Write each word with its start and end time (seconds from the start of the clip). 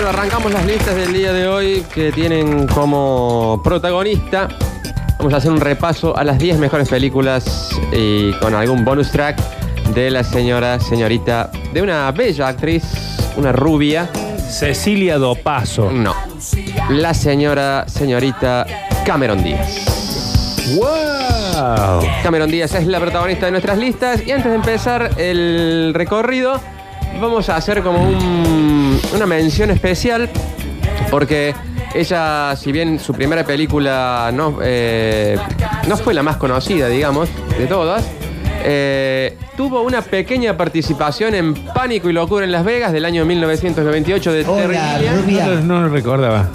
Bueno, 0.00 0.18
arrancamos 0.18 0.50
las 0.50 0.64
listas 0.64 0.94
del 0.94 1.12
día 1.12 1.30
de 1.30 1.46
hoy 1.46 1.84
que 1.94 2.10
tienen 2.10 2.66
como 2.68 3.60
protagonista. 3.62 4.48
Vamos 5.18 5.34
a 5.34 5.36
hacer 5.36 5.50
un 5.50 5.60
repaso 5.60 6.16
a 6.16 6.24
las 6.24 6.38
10 6.38 6.58
mejores 6.58 6.88
películas 6.88 7.68
y 7.92 8.32
con 8.38 8.54
algún 8.54 8.82
bonus 8.82 9.10
track 9.10 9.38
de 9.92 10.10
la 10.10 10.24
señora, 10.24 10.80
señorita, 10.80 11.50
de 11.74 11.82
una 11.82 12.10
bella 12.12 12.48
actriz, 12.48 12.82
una 13.36 13.52
rubia. 13.52 14.08
Cecilia 14.48 15.18
Dopaso. 15.18 15.90
No, 15.90 16.14
la 16.88 17.12
señora, 17.12 17.84
señorita 17.86 18.64
Cameron 19.04 19.44
Díaz. 19.44 20.64
¡Wow! 20.76 22.00
Cameron 22.22 22.50
Díaz 22.50 22.74
es 22.74 22.86
la 22.86 23.00
protagonista 23.00 23.44
de 23.44 23.52
nuestras 23.52 23.76
listas 23.76 24.26
y 24.26 24.32
antes 24.32 24.50
de 24.50 24.56
empezar 24.56 25.10
el 25.18 25.92
recorrido 25.92 26.58
vamos 27.20 27.48
a 27.48 27.56
hacer 27.56 27.82
como 27.82 28.02
un- 28.02 29.00
una 29.14 29.26
mención 29.26 29.70
especial 29.70 30.28
porque 31.10 31.54
ella, 31.94 32.54
si 32.56 32.72
bien 32.72 32.98
su 33.00 33.12
primera 33.12 33.44
película 33.44 34.30
no, 34.32 34.58
eh, 34.62 35.36
no 35.88 35.96
fue 35.96 36.14
la 36.14 36.22
más 36.22 36.36
conocida, 36.36 36.86
digamos, 36.88 37.28
de 37.58 37.66
todas, 37.66 38.04
eh, 38.62 39.36
tuvo 39.56 39.82
una 39.82 40.02
pequeña 40.02 40.56
participación 40.56 41.34
en 41.34 41.54
Pánico 41.74 42.08
y 42.08 42.12
Locura 42.12 42.44
en 42.44 42.52
Las 42.52 42.64
Vegas 42.64 42.92
del 42.92 43.04
año 43.04 43.24
1998 43.24 44.32
de 44.32 44.44
Terry 44.44 44.76
Hola, 44.76 44.94
Gilliam, 44.98 45.16
rubia. 45.22 45.46
No, 45.46 45.60
no 45.62 45.80
lo 45.82 45.88
recordaba. 45.88 46.48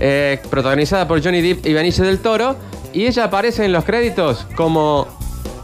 eh, 0.00 0.40
protagonizada 0.50 1.06
por 1.06 1.22
Johnny 1.22 1.40
Depp 1.40 1.64
y 1.66 1.72
Benicio 1.72 2.04
del 2.04 2.18
Toro, 2.18 2.56
y 2.92 3.06
ella 3.06 3.24
aparece 3.24 3.64
en 3.64 3.72
los 3.72 3.84
créditos 3.84 4.44
como 4.56 5.06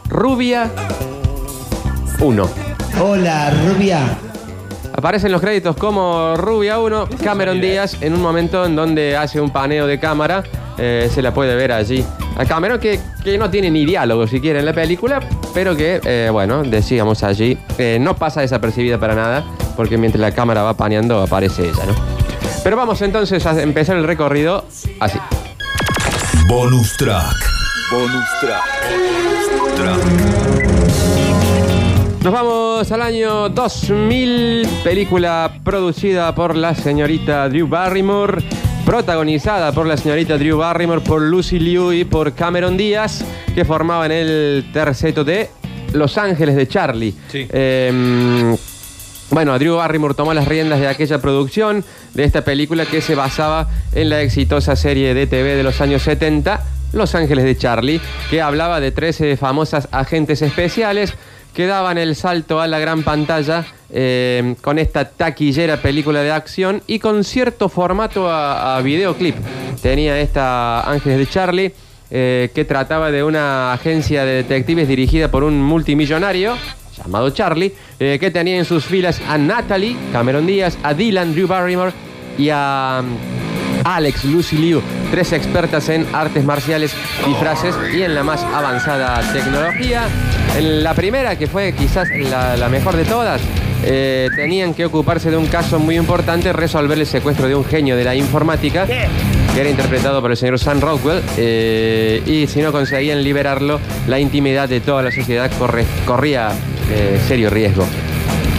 Rubia 0.09 0.71
1. 2.21 2.49
Hola, 3.03 3.53
rubia. 3.67 4.01
Aparece 5.01 5.29
en 5.29 5.33
los 5.33 5.41
créditos 5.41 5.77
como 5.77 6.37
Rubia 6.37 6.79
1, 6.79 7.09
Cameron 7.25 7.59
Díaz, 7.59 7.97
en 8.03 8.13
un 8.13 8.21
momento 8.21 8.67
en 8.67 8.77
donde 8.77 9.17
hace 9.17 9.41
un 9.41 9.49
paneo 9.49 9.87
de 9.87 9.99
cámara, 9.99 10.43
eh, 10.77 11.09
se 11.11 11.23
la 11.23 11.33
puede 11.33 11.55
ver 11.55 11.73
allí. 11.73 12.05
A 12.37 12.45
Cameron 12.45 12.79
que, 12.79 13.01
que 13.25 13.39
no 13.39 13.49
tiene 13.49 13.71
ni 13.71 13.87
diálogo 13.87 14.27
siquiera 14.27 14.59
en 14.59 14.67
la 14.67 14.75
película, 14.75 15.21
pero 15.55 15.75
que, 15.75 16.03
eh, 16.05 16.29
bueno, 16.31 16.63
decíamos 16.65 17.23
allí, 17.23 17.57
eh, 17.79 17.97
no 17.99 18.15
pasa 18.15 18.43
desapercibida 18.43 18.99
para 18.99 19.15
nada, 19.15 19.43
porque 19.75 19.97
mientras 19.97 20.21
la 20.21 20.33
cámara 20.33 20.65
va 20.65 20.75
paneando 20.75 21.23
aparece 21.23 21.63
ella, 21.63 21.87
¿no? 21.87 21.95
Pero 22.63 22.77
vamos 22.77 23.01
entonces 23.01 23.47
a 23.47 23.59
empezar 23.63 23.97
el 23.97 24.05
recorrido 24.05 24.67
así. 25.01 25.19
Bonus 26.47 26.95
track. 26.99 27.37
Bonus 27.91 28.29
track. 28.43 28.65
Track. 29.77 30.60
Nos 32.23 32.35
vamos 32.35 32.93
al 32.93 33.01
año 33.01 33.49
2000, 33.49 34.69
película 34.85 35.55
producida 35.65 36.35
por 36.35 36.55
la 36.55 36.75
señorita 36.75 37.49
Drew 37.49 37.67
Barrymore, 37.67 38.43
protagonizada 38.85 39.73
por 39.73 39.87
la 39.87 39.97
señorita 39.97 40.37
Drew 40.37 40.59
Barrymore, 40.59 41.01
por 41.01 41.23
Lucy 41.23 41.59
Liu 41.59 41.95
y 41.95 42.05
por 42.05 42.35
Cameron 42.35 42.77
Díaz, 42.77 43.25
que 43.55 43.65
formaban 43.65 44.13
el 44.13 44.67
terceto 44.71 45.25
de 45.25 45.49
Los 45.95 46.19
Ángeles 46.19 46.57
de 46.57 46.69
Charlie. 46.69 47.15
Sí. 47.29 47.47
Eh, 47.49 48.55
bueno, 49.31 49.59
Drew 49.59 49.77
Barrymore 49.77 50.13
tomó 50.13 50.35
las 50.35 50.47
riendas 50.47 50.79
de 50.79 50.89
aquella 50.89 51.23
producción, 51.23 51.83
de 52.13 52.25
esta 52.25 52.45
película 52.45 52.85
que 52.85 53.01
se 53.01 53.15
basaba 53.15 53.67
en 53.95 54.11
la 54.11 54.21
exitosa 54.21 54.77
serie 54.77 55.15
de 55.15 55.27
TV 55.27 55.55
de 55.55 55.63
los 55.63 55.81
años 55.81 56.03
70, 56.03 56.63
Los 56.93 57.15
Ángeles 57.15 57.47
de 57.47 57.57
Charlie, 57.57 57.99
que 58.29 58.43
hablaba 58.43 58.79
de 58.79 58.91
13 58.91 59.39
famosas 59.39 59.89
agentes 59.91 60.43
especiales 60.43 61.15
que 61.55 61.67
daban 61.67 61.99
el 61.99 62.15
salto 62.17 62.61
a 62.61 62.67
la 62.67 62.79
gran 62.79 63.03
pantalla 63.03 63.65
eh, 63.91 64.55
con 64.61 64.79
esta 64.79 65.05
taquillera 65.11 65.79
película 65.79 66.23
de 66.23 66.31
acción 66.31 66.83
y 66.87 66.99
con 66.99 67.25
cierto 67.25 67.69
formato 67.69 68.29
a, 68.31 68.77
a 68.77 68.83
videoclip. 68.83 69.37
Tenía 69.83 70.19
esta 70.21 70.81
Ángeles 70.83 71.19
de 71.19 71.27
Charlie. 71.27 71.73
eh, 72.11 72.51
que 72.55 72.65
trataba 72.65 73.11
de 73.11 73.23
una 73.23 73.73
agencia 73.73 74.25
de 74.25 74.33
detectives 74.43 74.89
dirigida 74.89 75.31
por 75.31 75.45
un 75.45 75.63
multimillonario 75.63 76.57
llamado 76.97 77.31
Charlie, 77.31 77.73
eh, 77.99 78.19
que 78.21 78.31
tenía 78.31 78.59
en 78.59 78.65
sus 78.65 78.85
filas 78.85 79.21
a 79.29 79.39
Natalie, 79.39 79.97
Cameron 80.13 80.47
Díaz, 80.47 80.77
a 80.83 80.93
Dylan, 80.93 81.35
Drew 81.35 81.47
Barrymore 81.47 81.93
y 82.37 82.49
a 82.51 83.03
Alex, 83.85 84.25
Lucy 84.25 84.57
Liu, 84.57 84.83
tres 85.11 85.33
expertas 85.33 85.89
en 85.89 86.07
artes 86.13 86.45
marciales, 86.45 86.93
disfraces 87.27 87.75
y 87.95 88.03
en 88.03 88.15
la 88.15 88.23
más 88.23 88.43
avanzada 88.43 89.21
tecnología. 89.33 90.03
En 90.57 90.83
la 90.83 90.95
primera, 90.95 91.37
que 91.37 91.47
fue 91.47 91.73
quizás 91.73 92.09
la, 92.11 92.69
mejor 92.69 92.97
de 92.97 93.05
todas, 93.05 93.41
eh, 93.85 94.29
tenían 94.37 94.75
que 94.75 94.85
ocuparse 94.85 95.31
de 95.31 95.37
un 95.37 95.47
caso 95.47 95.79
muy 95.79 95.97
importante, 95.97 96.53
resolver 96.53 96.99
el 96.99 97.07
secuestro 97.07 97.49
de 97.49 97.55
un 97.55 97.65
genio 97.65 97.97
de 97.97 98.05
la 98.05 98.15
informática, 98.15 98.87
que 98.87 99.61
era 99.61 99.71
interpretado 99.71 100.21
por 100.21 100.31
el 100.31 100.37
señor 100.37 100.59
Sam 100.59 100.81
Rockwell, 100.81 101.23
eh, 101.37 102.23
y 102.27 102.47
si 102.47 102.61
no 102.61 102.73
conseguían 102.73 103.23
liberarlo, 103.25 103.81
la 104.07 104.19
intimidad 104.21 104.69
de 104.69 104.81
toda 104.81 105.03
la 105.03 105.11
sociedad 105.11 105.51
corre- 105.59 105.87
corría 106.05 106.51
eh, 106.93 107.19
serio 107.27 107.49
riesgo 107.51 107.85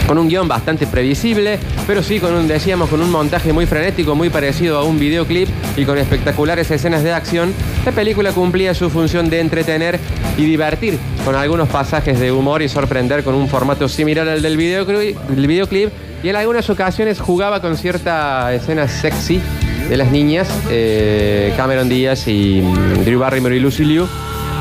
con 0.07 0.17
un 0.17 0.27
guion 0.27 0.47
bastante 0.47 0.87
previsible, 0.87 1.59
pero 1.87 2.03
sí 2.03 2.19
con 2.19 2.33
un, 2.33 2.47
decíamos, 2.47 2.89
con 2.89 3.01
un 3.01 3.11
montaje 3.11 3.53
muy 3.53 3.65
frenético, 3.65 4.15
muy 4.15 4.29
parecido 4.29 4.77
a 4.77 4.83
un 4.83 4.99
videoclip 4.99 5.47
y 5.77 5.85
con 5.85 5.97
espectaculares 5.97 6.69
escenas 6.71 7.03
de 7.03 7.13
acción, 7.13 7.53
la 7.85 7.91
película 7.91 8.31
cumplía 8.31 8.73
su 8.73 8.89
función 8.89 9.29
de 9.29 9.39
entretener 9.39 9.99
y 10.37 10.45
divertir, 10.45 10.97
con 11.25 11.35
algunos 11.35 11.69
pasajes 11.69 12.19
de 12.19 12.31
humor 12.31 12.61
y 12.61 12.69
sorprender 12.69 13.23
con 13.23 13.35
un 13.35 13.47
formato 13.47 13.87
similar 13.87 14.27
al 14.27 14.41
del 14.41 14.57
videoclip, 14.57 15.17
videoclip 15.29 15.89
y 16.23 16.29
en 16.29 16.35
algunas 16.35 16.69
ocasiones 16.69 17.19
jugaba 17.19 17.61
con 17.61 17.77
cierta 17.77 18.53
escena 18.53 18.87
sexy 18.87 19.41
de 19.89 19.97
las 19.97 20.11
niñas, 20.11 20.47
eh, 20.69 21.53
Cameron 21.57 21.89
Díaz 21.89 22.27
y 22.27 22.61
mm, 22.61 23.03
Drew 23.03 23.19
Barrymore 23.19 23.55
y 23.55 23.59
Lucy 23.59 23.85
Liu 23.85 24.07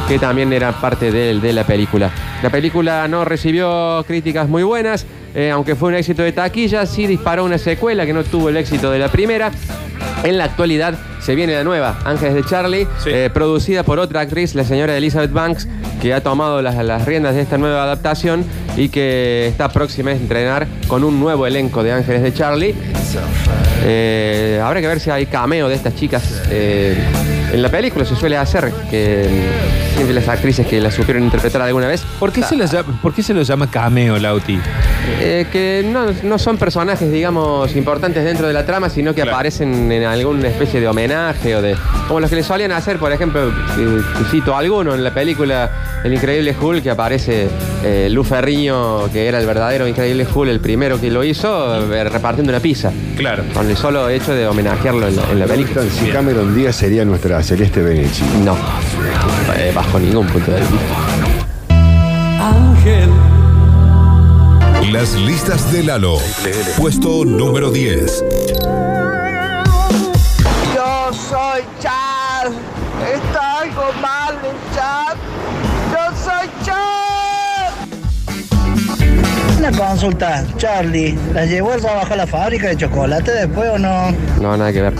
que 0.08 0.18
también 0.18 0.52
era 0.52 0.72
parte 0.72 1.12
de, 1.12 1.38
de 1.38 1.52
la 1.52 1.62
película. 1.62 2.10
La 2.42 2.50
película 2.50 3.06
no 3.06 3.24
recibió 3.24 4.02
críticas 4.08 4.48
muy 4.48 4.64
buenas, 4.64 5.06
eh, 5.34 5.50
aunque 5.50 5.74
fue 5.76 5.88
un 5.90 5.94
éxito 5.94 6.22
de 6.22 6.32
taquilla, 6.32 6.86
sí 6.86 7.06
disparó 7.06 7.44
una 7.44 7.58
secuela 7.58 8.06
que 8.06 8.12
no 8.12 8.24
tuvo 8.24 8.48
el 8.48 8.56
éxito 8.56 8.90
de 8.90 8.98
la 8.98 9.08
primera. 9.08 9.50
En 10.24 10.36
la 10.38 10.44
actualidad 10.44 10.94
se 11.20 11.34
viene 11.34 11.54
la 11.54 11.64
nueva, 11.64 11.98
Ángeles 12.04 12.34
de 12.34 12.44
Charlie, 12.44 12.86
Sí. 13.02 13.10
eh, 13.12 13.30
producida 13.32 13.82
por 13.82 13.98
otra 13.98 14.20
actriz, 14.20 14.54
la 14.54 14.64
señora 14.64 14.96
Elizabeth 14.96 15.32
Banks, 15.32 15.66
que 16.00 16.12
ha 16.14 16.22
tomado 16.22 16.60
las, 16.62 16.76
las 16.84 17.04
riendas 17.06 17.34
de 17.34 17.42
esta 17.42 17.58
nueva 17.58 17.82
adaptación 17.84 18.44
y 18.76 18.88
que 18.88 19.46
está 19.48 19.68
próxima 19.70 20.10
a 20.10 20.14
estrenar 20.14 20.66
con 20.88 21.04
un 21.04 21.20
nuevo 21.20 21.46
elenco 21.46 21.82
de 21.82 21.92
Ángeles 21.92 22.22
de 22.22 22.32
Charlie. 22.34 22.74
Eh, 23.84 24.60
habrá 24.62 24.80
que 24.80 24.86
ver 24.86 25.00
si 25.00 25.10
hay 25.10 25.26
cameo 25.26 25.68
de 25.68 25.74
estas 25.74 25.94
chicas 25.94 26.42
eh, 26.50 26.96
en 27.52 27.62
la 27.62 27.68
película, 27.70 28.04
se 28.04 28.14
suele 28.14 28.36
hacer, 28.36 28.72
que 28.90 29.26
siempre 29.94 30.14
las 30.14 30.28
actrices 30.28 30.66
que 30.66 30.80
la 30.80 30.90
supieron 30.90 31.24
interpretar 31.24 31.62
alguna 31.62 31.86
vez. 31.88 32.02
¿Por 32.18 32.30
qué, 32.32 32.42
se 32.42 32.56
lo 32.56 32.64
llama, 32.66 32.98
¿Por 33.02 33.14
qué 33.14 33.22
se 33.22 33.34
lo 33.34 33.42
llama 33.42 33.70
cameo, 33.70 34.18
Lauti? 34.18 34.58
Eh, 35.22 35.46
que 35.52 35.84
no, 35.86 36.06
no 36.22 36.38
son 36.38 36.56
personajes, 36.56 37.12
digamos, 37.12 37.76
importantes 37.76 38.24
dentro 38.24 38.46
de 38.46 38.54
la 38.54 38.64
trama, 38.64 38.88
sino 38.88 39.12
que 39.14 39.20
Claro. 39.20 39.36
aparecen 39.36 39.92
en 39.92 40.04
alguna 40.04 40.48
especie 40.48 40.80
de 40.80 40.88
homenaje 40.88 41.54
o 41.56 41.60
de. 41.62 41.76
como 42.08 42.20
los 42.20 42.30
que 42.30 42.36
le 42.36 42.42
solían 42.42 42.72
hacer, 42.72 42.98
por 42.98 43.12
ejemplo, 43.12 43.48
eh, 43.48 44.00
cito 44.30 44.56
alguno 44.56 44.94
en 44.94 45.04
la 45.04 45.12
película 45.12 45.70
El 46.04 46.14
Increíble 46.14 46.56
Hulk, 46.58 46.82
que 46.82 46.90
aparece 46.90 47.48
eh, 47.84 48.08
Lou 48.10 48.24
Ferriño, 48.24 49.12
que 49.12 49.28
era 49.28 49.38
el 49.38 49.46
verdadero 49.46 49.86
Increíble 49.86 50.26
Hulk, 50.32 50.48
el 50.50 50.60
primero 50.60 50.98
que 50.98 51.10
lo 51.10 51.22
hizo, 51.22 51.92
eh, 51.92 52.04
repartiendo 52.04 52.50
una 52.52 52.60
pizza. 52.60 52.90
Claro. 53.18 53.44
Con 53.52 53.68
el 53.68 53.76
solo 53.76 54.08
hecho 54.08 54.34
de 54.34 54.46
homenajearlo 54.48 55.06
en 55.06 55.16
la, 55.16 55.22
en 55.30 55.38
la 55.38 55.46
película. 55.46 55.82
Si 55.90 56.06
Cameron 56.10 56.54
Díaz 56.54 56.76
sería 56.76 57.04
nuestra 57.04 57.42
Celeste 57.42 57.82
Benechi. 57.82 58.22
No, 58.44 58.56
eh, 59.56 59.70
bajo 59.74 59.98
ningún 59.98 60.26
punto 60.28 60.50
de 60.50 60.60
vista. 60.60 60.76
Las 64.92 65.14
listas 65.14 65.72
de 65.72 65.84
Lalo. 65.84 66.18
Puesto 66.76 67.24
número 67.24 67.70
10. 67.70 68.24
Yo 70.74 71.12
soy 71.12 71.62
Chad. 71.80 72.50
Está 73.14 73.60
algo 73.60 73.92
mal 74.02 74.34
en 74.34 74.74
Chad. 74.74 75.16
Yo 75.92 76.16
soy 76.24 76.50
Chad. 76.64 77.72
Una 79.58 79.70
consulta, 79.70 80.44
Charlie, 80.56 81.16
¿la 81.34 81.46
llevó 81.46 81.72
a 81.72 81.76
trabajar 81.76 82.14
a 82.14 82.16
la 82.16 82.26
fábrica 82.26 82.68
de 82.68 82.76
chocolate 82.76 83.30
después 83.30 83.70
o 83.70 83.78
no? 83.78 84.10
No, 84.40 84.56
nada 84.56 84.72
que 84.72 84.82
ver. 84.82 84.94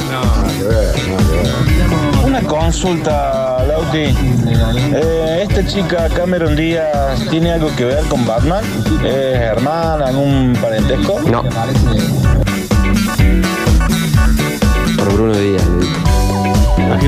Una 2.25 2.43
consulta, 2.43 3.50
Lauti. 3.67 4.15
Eh, 4.95 5.47
¿Esta 5.49 5.67
chica 5.67 6.09
Cameron 6.09 6.57
Díaz 6.57 7.21
tiene 7.31 7.53
algo 7.53 7.75
que 7.77 7.85
ver 7.85 8.05
con 8.05 8.27
Batman? 8.27 8.65
¿Es 9.05 9.37
hermana, 9.41 10.07
algún 10.07 10.57
parentesco? 10.61 11.21
No. 11.21 11.43
Por 14.97 15.13
Bruno 15.15 15.35
Díaz. 15.35 15.70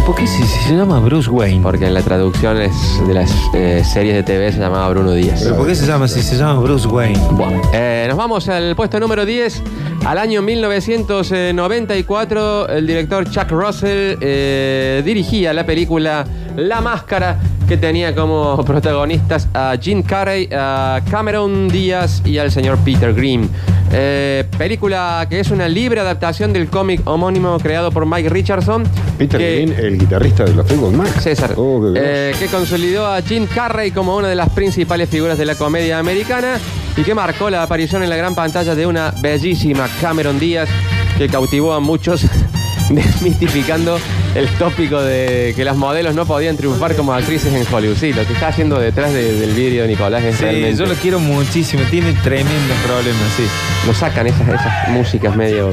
¿Por 0.01 0.17
qué, 0.17 0.27
se 0.27 0.75
llama 0.75 0.99
Bruce 0.99 1.31
Wayne? 1.31 1.63
Porque 1.63 1.87
en 1.87 1.95
la 1.95 2.03
traducción 2.03 2.61
es 2.61 2.73
de 3.07 3.15
las 3.15 3.31
eh, 3.55 3.85
series 3.85 4.17
de 4.17 4.25
TV 4.25 4.51
se 4.51 4.59
llamaba 4.59 4.89
Bruno 4.89 5.13
Díaz. 5.13 5.43
¿Pero 5.45 5.57
por 5.57 5.69
qué 5.69 5.77
se 5.77 5.87
llama 5.87 6.09
si 6.09 6.23
se 6.23 6.37
llama 6.37 6.59
Bruce 6.61 6.89
Wayne? 6.89 7.21
Bueno, 7.33 7.61
eh, 7.73 8.07
nos 8.09 8.17
vamos 8.17 8.49
al 8.49 8.75
puesto 8.75 8.99
número 8.99 9.25
10. 9.25 9.63
Al 10.05 10.19
año 10.19 10.43
1994, 10.43 12.69
el 12.71 12.85
director 12.87 13.31
Chuck 13.31 13.49
Russell 13.51 14.17
eh, 14.21 15.01
dirigía 15.05 15.53
la 15.53 15.65
película 15.65 16.27
La 16.57 16.81
Máscara, 16.81 17.39
que 17.73 17.79
tenía 17.79 18.15
como 18.15 18.63
protagonistas 18.67 19.49
a 19.55 19.75
Jim 19.81 20.03
Carrey, 20.03 20.47
a 20.55 21.01
Cameron 21.11 21.69
Díaz 21.69 22.21
y 22.23 22.37
al 22.37 22.51
señor 22.53 22.77
Peter 22.85 23.15
Green. 23.15 23.49
Eh, 23.91 24.45
película 24.59 25.27
que 25.31 25.41
es 25.41 25.51
una 25.51 25.67
libre 25.69 25.99
adaptación 26.03 26.53
del 26.53 26.69
cómic 26.69 27.01
homónimo 27.07 27.59
creado 27.59 27.91
por 27.91 28.05
Mike 28.05 28.29
Richardson. 28.29 28.85
Peter 29.17 29.41
que- 29.41 29.55
Green, 29.65 29.73
el 29.73 29.99
guitarrista 29.99 30.45
de 30.45 30.53
los 30.53 30.67
Fleetwood 30.67 30.93
Mac. 30.93 31.19
César, 31.19 31.55
Oh, 31.57 31.81
eh, 31.97 32.35
que 32.39 32.47
consolidó 32.49 33.07
a 33.07 33.23
Jim 33.23 33.47
Carrey 33.47 33.91
como 33.91 34.17
una 34.19 34.29
de 34.29 34.35
las 34.35 34.51
principales 34.51 35.09
figuras 35.09 35.39
de 35.39 35.47
la 35.47 35.55
comedia 35.55 35.99
americana 35.99 36.59
y 36.95 37.01
que 37.05 37.15
marcó 37.15 37.49
la 37.49 37.63
aparición 37.63 38.03
en 38.03 38.11
la 38.11 38.17
gran 38.17 38.35
pantalla 38.35 38.75
de 38.75 38.87
una 38.87 39.15
bellísima 39.23 39.89
Cameron 40.03 40.39
Díaz 40.39 40.69
que 41.17 41.27
cautivó 41.27 41.73
a 41.73 41.81
muchos 41.81 42.27
desmitificando 42.91 43.97
el 44.35 44.49
tópico 44.59 45.01
de 45.03 45.53
que 45.55 45.65
las 45.65 45.77
modelos 45.77 46.15
no 46.15 46.25
podían 46.27 46.57
triunfar 46.57 46.97
como 46.97 47.13
actrices 47.13 47.53
en 47.53 47.67
Hollywood. 47.73 47.97
Sí, 47.97 48.13
lo 48.13 48.27
que 48.27 48.33
está 48.33 48.49
haciendo 48.49 48.79
detrás 48.79 49.13
de- 49.13 49.35
del 49.39 49.51
vídeo 49.53 49.87
Nicolás 49.87 50.25
es 50.25 50.37
Sí, 50.37 50.43
realmente... 50.45 50.79
yo 50.79 50.87
lo 50.87 50.95
quiero 50.95 51.19
muchísimo. 51.21 51.83
Tiene 51.91 52.13
tremendos 52.25 52.77
problemas, 52.87 53.23
sí. 53.37 53.45
Lo 53.87 53.93
sacan 53.95 54.27
esas, 54.27 54.49
esas 54.49 54.89
músicas 54.89 55.37
medio... 55.37 55.71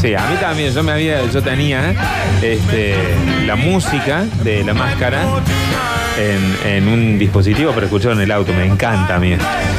Sí, 0.00 0.14
a 0.14 0.22
mí 0.26 0.36
también. 0.40 0.72
Yo 0.74 0.82
me 0.82 0.92
había, 0.92 1.24
yo 1.30 1.42
tenía 1.42 1.94
este, 2.42 2.94
la 3.46 3.54
música 3.56 4.24
de 4.42 4.64
la 4.64 4.74
máscara 4.74 5.22
en, 6.20 6.56
en 6.64 6.88
un 6.88 7.18
dispositivo 7.18 7.72
para 7.72 7.86
escuchar 7.86 8.12
en 8.12 8.20
el 8.20 8.30
auto. 8.30 8.52
Me 8.52 8.66
encanta 8.66 9.16
a 9.16 9.18
mí. 9.18 9.34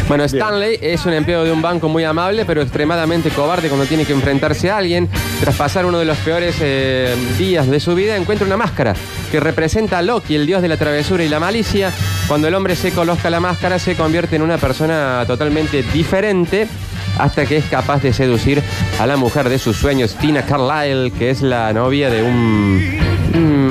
Bueno, 0.08 0.24
Stanley 0.26 0.78
es 0.82 1.06
un 1.06 1.14
empleado 1.14 1.44
de 1.44 1.52
un 1.52 1.62
banco 1.62 1.88
muy 1.88 2.04
amable, 2.04 2.46
pero 2.46 2.62
extremadamente 2.62 3.30
cobarde 3.30 3.70
cuando 3.70 3.86
tiene 3.86 4.06
que 4.06 4.14
enfrentarse 4.14 4.70
a 4.70 4.78
alguien. 4.78 5.08
Tras 5.40 5.56
pasar 5.56 5.86
uno 5.86 6.00
de 6.00 6.06
los 6.06 6.18
peores 6.18 6.56
eh, 6.60 7.16
días 7.38 7.68
de 7.68 7.80
su 7.80 7.96
vida, 7.96 8.16
encuentra 8.16 8.46
una 8.46 8.58
máscara 8.58 8.94
que 9.32 9.40
representa 9.40 10.00
a 10.00 10.02
Loki, 10.02 10.36
el 10.36 10.46
dios 10.46 10.62
de 10.62 10.68
la 10.68 10.78
travesura 10.78 11.24
y 11.24 11.30
la 11.30 11.40
malicia. 11.40 11.92
Cuando 12.28 12.48
el 12.48 12.56
hombre 12.56 12.76
se 12.76 12.92
coloca 12.92 13.30
la 13.30 13.40
máscara, 13.40 13.80
se 13.80 13.96
convierte 13.96 14.36
en 14.36 14.42
una 14.42 14.58
persona 14.58 15.24
totalmente 15.26 15.84
diferente 15.94 16.68
hasta 17.18 17.46
que 17.46 17.58
es 17.58 17.66
capaz 17.66 18.02
de 18.02 18.14
seducir 18.14 18.62
a 19.00 19.06
la 19.06 19.18
mujer 19.18 19.50
de 19.50 19.60
sus 19.60 19.78
sueños, 19.78 20.16
Tina 20.16 20.44
Carlyle, 20.44 21.12
que 21.12 21.30
es 21.30 21.42
la 21.42 21.72
novia 21.74 22.10
de 22.10 22.24
un 22.24 23.11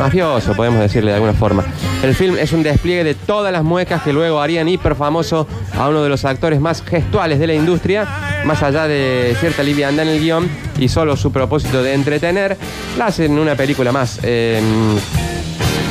mafioso, 0.00 0.54
podemos 0.54 0.80
decirle 0.80 1.10
de 1.10 1.14
alguna 1.16 1.32
forma. 1.34 1.64
El 2.02 2.14
film 2.14 2.36
es 2.38 2.52
un 2.52 2.62
despliegue 2.62 3.04
de 3.04 3.14
todas 3.14 3.52
las 3.52 3.62
muecas 3.62 4.02
que 4.02 4.12
luego 4.12 4.40
harían 4.40 4.68
hiper 4.68 4.94
famoso 4.94 5.46
a 5.76 5.88
uno 5.88 6.02
de 6.02 6.08
los 6.08 6.24
actores 6.24 6.60
más 6.60 6.82
gestuales 6.82 7.38
de 7.38 7.46
la 7.46 7.54
industria, 7.54 8.06
más 8.44 8.62
allá 8.62 8.86
de 8.88 9.36
cierta 9.40 9.62
liviandad 9.62 10.06
en 10.08 10.14
el 10.14 10.20
guion 10.20 10.48
y 10.78 10.88
solo 10.88 11.16
su 11.16 11.30
propósito 11.30 11.82
de 11.82 11.92
entretener, 11.94 12.56
la 12.98 13.06
hacen 13.06 13.38
una 13.38 13.54
película 13.54 13.92
más. 13.92 14.18
Eh, 14.22 14.60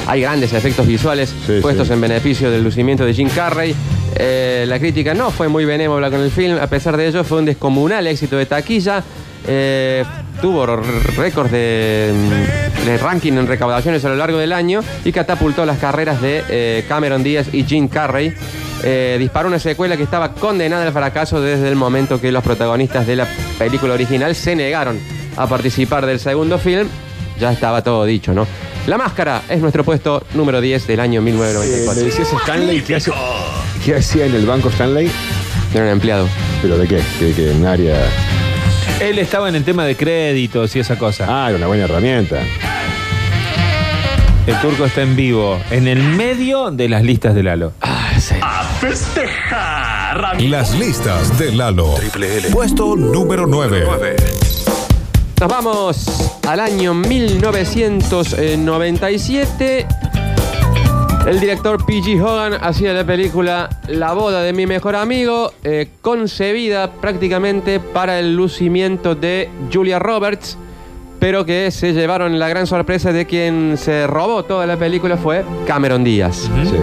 hay 0.07 0.21
grandes 0.21 0.53
efectos 0.53 0.87
visuales 0.87 1.33
Sí, 1.45 1.59
puestos 1.61 1.87
sí. 1.87 1.93
en 1.93 2.01
beneficio 2.01 2.49
del 2.49 2.63
lucimiento 2.63 3.05
de 3.05 3.13
Jim 3.13 3.29
Carrey. 3.29 3.75
Eh, 4.15 4.65
la 4.67 4.79
crítica 4.79 5.13
no 5.13 5.29
fue 5.29 5.47
muy 5.47 5.65
benévola 5.65 6.09
con 6.09 6.19
el 6.21 6.31
film, 6.31 6.57
a 6.59 6.65
pesar 6.67 6.97
de 6.97 7.07
ello 7.07 7.23
fue 7.23 7.37
un 7.37 7.45
descomunal 7.45 8.07
éxito 8.07 8.35
de 8.37 8.47
taquilla. 8.47 9.03
Eh, 9.47 10.03
tuvo 10.41 10.65
récords 10.65 11.51
de, 11.51 12.11
mm, 12.13 12.85
de 12.85 12.97
ranking 12.97 13.33
en 13.33 13.47
recaudaciones 13.47 14.03
a 14.05 14.09
lo 14.09 14.15
largo 14.15 14.37
del 14.37 14.53
año 14.53 14.81
y 15.05 15.11
catapultó 15.11 15.65
las 15.65 15.77
carreras 15.79 16.21
de 16.21 16.43
eh, 16.49 16.85
Cameron 16.87 17.23
Díaz 17.23 17.47
y 17.53 17.63
Jim 17.63 17.87
Carrey. 17.87 18.33
Eh, 18.83 19.17
disparó 19.19 19.49
una 19.49 19.59
secuela 19.59 19.97
que 19.97 20.03
estaba 20.03 20.33
condenada 20.33 20.85
al 20.87 20.93
fracaso 20.93 21.41
desde 21.41 21.67
el 21.67 21.75
momento 21.75 22.21
que 22.21 22.31
los 22.31 22.43
protagonistas 22.43 23.05
de 23.05 23.17
la 23.17 23.27
película 23.57 23.93
original 23.93 24.33
se 24.35 24.55
negaron 24.55 24.97
a 25.35 25.47
participar 25.47 26.05
del 26.05 26.19
segundo 26.19 26.57
film. 26.57 26.87
Ya 27.39 27.51
estaba 27.51 27.81
todo 27.83 28.05
dicho, 28.05 28.33
¿no? 28.33 28.47
La 28.87 28.97
Máscara 28.97 29.41
es 29.49 29.59
nuestro 29.59 29.83
puesto 29.83 30.23
número 30.33 30.61
10 30.61 30.87
del 30.87 30.99
año 31.01 31.19
Eh, 31.19 31.23
1994. 31.23 31.93
le 32.01 32.09
decías 32.09 32.33
Stanley 32.41 32.81
qué, 32.81 32.95
hace- 32.95 33.11
qué 33.85 33.95
hacía 33.95 34.25
en 34.25 34.35
el 34.35 34.45
banco 34.45 34.69
Stanley, 34.69 35.11
Era 35.73 35.83
un 35.83 35.89
empleado. 35.91 36.27
pero 36.61 36.77
de 36.77 36.87
qué, 36.87 37.01
que, 37.19 37.33
que 37.33 37.51
en 37.51 37.65
área. 37.65 37.95
Él 38.99 39.17
estaba 39.17 39.47
en 39.47 39.55
el 39.55 39.63
tema 39.63 39.85
de 39.85 39.95
créditos 39.95 40.75
y 40.75 40.79
esa 40.79 40.97
cosa. 40.97 41.25
Ah, 41.29 41.47
era 41.47 41.57
una 41.57 41.67
buena 41.67 41.85
herramienta. 41.85 42.41
El 44.45 44.59
turco 44.59 44.83
está 44.85 45.03
en 45.03 45.15
vivo, 45.15 45.57
en 45.71 45.87
el 45.87 46.03
medio 46.03 46.69
de 46.71 46.89
las 46.89 47.03
listas 47.03 47.33
de 47.33 47.43
Lalo. 47.43 47.71
Las 50.39 50.77
listas 50.77 51.39
de 51.39 51.53
Lalo. 51.53 51.95
Puesto 52.51 52.97
número 52.97 53.47
9. 53.47 53.85
Nos 55.39 55.49
vamos 55.49 56.33
al 56.45 56.59
año 56.59 56.93
1997. 56.93 59.87
El 61.27 61.39
director 61.39 61.85
P.G. 61.85 62.21
Hogan 62.21 62.53
hacía 62.61 62.93
la 62.93 63.03
película 63.03 63.69
La 63.87 64.13
boda 64.13 64.41
de 64.41 64.53
mi 64.53 64.65
mejor 64.65 64.95
amigo, 64.95 65.53
eh, 65.63 65.89
concebida 66.01 66.91
prácticamente 66.93 67.79
para 67.79 68.19
el 68.19 68.35
lucimiento 68.35 69.15
de 69.15 69.49
Julia 69.71 69.99
Roberts, 69.99 70.57
pero 71.19 71.45
que 71.45 71.69
se 71.71 71.93
llevaron 71.93 72.39
la 72.39 72.49
gran 72.49 72.65
sorpresa 72.65 73.11
de 73.11 73.25
quien 73.25 73.77
se 73.77 74.07
robó 74.07 74.43
toda 74.43 74.65
la 74.65 74.77
película 74.77 75.17
fue 75.17 75.43
Cameron 75.67 76.03
Díaz. 76.03 76.49
Sí. 76.63 76.75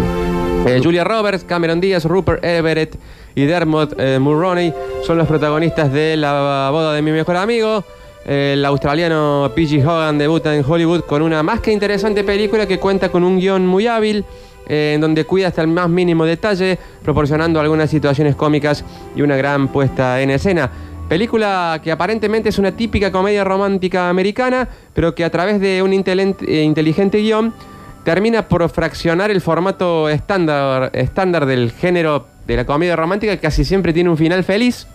Eh, 0.67 0.81
Julia 0.83 1.05
Roberts, 1.05 1.45
Cameron 1.45 1.81
Díaz, 1.81 2.05
Rupert 2.05 2.45
Everett 2.45 2.99
y 3.35 3.45
Dermot 3.45 3.95
eh, 3.99 4.19
Mulroney 4.19 4.73
son 5.05 5.19
los 5.19 5.27
protagonistas 5.27 5.93
de 5.93 6.17
La 6.17 6.71
boda 6.71 6.93
de 6.93 7.03
mi 7.03 7.13
mejor 7.13 7.37
amigo. 7.37 7.85
El 8.27 8.65
australiano 8.65 9.53
P.G. 9.55 9.87
Hogan 9.87 10.19
debuta 10.19 10.53
en 10.57 10.65
Hollywood 10.67 11.03
con 11.03 11.23
una 11.23 11.45
más 11.45 11.61
que 11.61 11.71
interesante 11.71 12.25
película 12.25 12.67
que 12.67 12.81
cuenta 12.81 13.09
con 13.09 13.23
un 13.23 13.39
guion 13.39 13.65
muy 13.65 13.87
hábil, 13.87 14.25
eh, 14.69 14.95
en 14.97 15.01
donde 15.01 15.25
cuida 15.25 15.47
hasta 15.47 15.63
el 15.63 15.69
más 15.69 15.89
mínimo 15.89 16.25
detalle, 16.25 16.77
proporcionando 17.05 17.61
algunas 17.61 17.89
situaciones 17.89 18.35
cómicas 18.35 18.85
y 19.15 19.23
una 19.23 19.37
gran 19.37 19.69
puesta 19.69 20.21
en 20.21 20.31
escena. 20.31 20.69
Película 21.09 21.81
que 21.85 21.93
aparentemente 21.93 22.49
es 22.49 22.59
una 22.59 22.73
típica 22.73 23.13
comedia 23.13 23.45
romántica 23.45 24.09
americana, 24.09 24.69
pero 24.93 25.15
que 25.15 25.25
a 25.25 25.31
través 25.31 25.61
de 25.61 25.81
un 25.85 25.93
eh, 25.93 26.63
inteligente 26.65 27.19
guion 27.19 27.55
termina 28.03 28.49
por 28.49 28.69
fraccionar 28.71 29.31
el 29.31 29.41
formato 29.41 30.09
estándar, 30.09 30.91
estándar 30.95 31.47
del 31.47 31.71
género 31.71 32.27
de 32.45 32.57
la 32.57 32.67
comedia 32.67 32.97
romántica, 32.97 33.37
que 33.37 33.43
casi 33.43 33.65
siempre 33.65 33.93
tiene 33.93 34.11
un 34.11 34.17
final 34.17 34.43
feliz. 34.43 34.89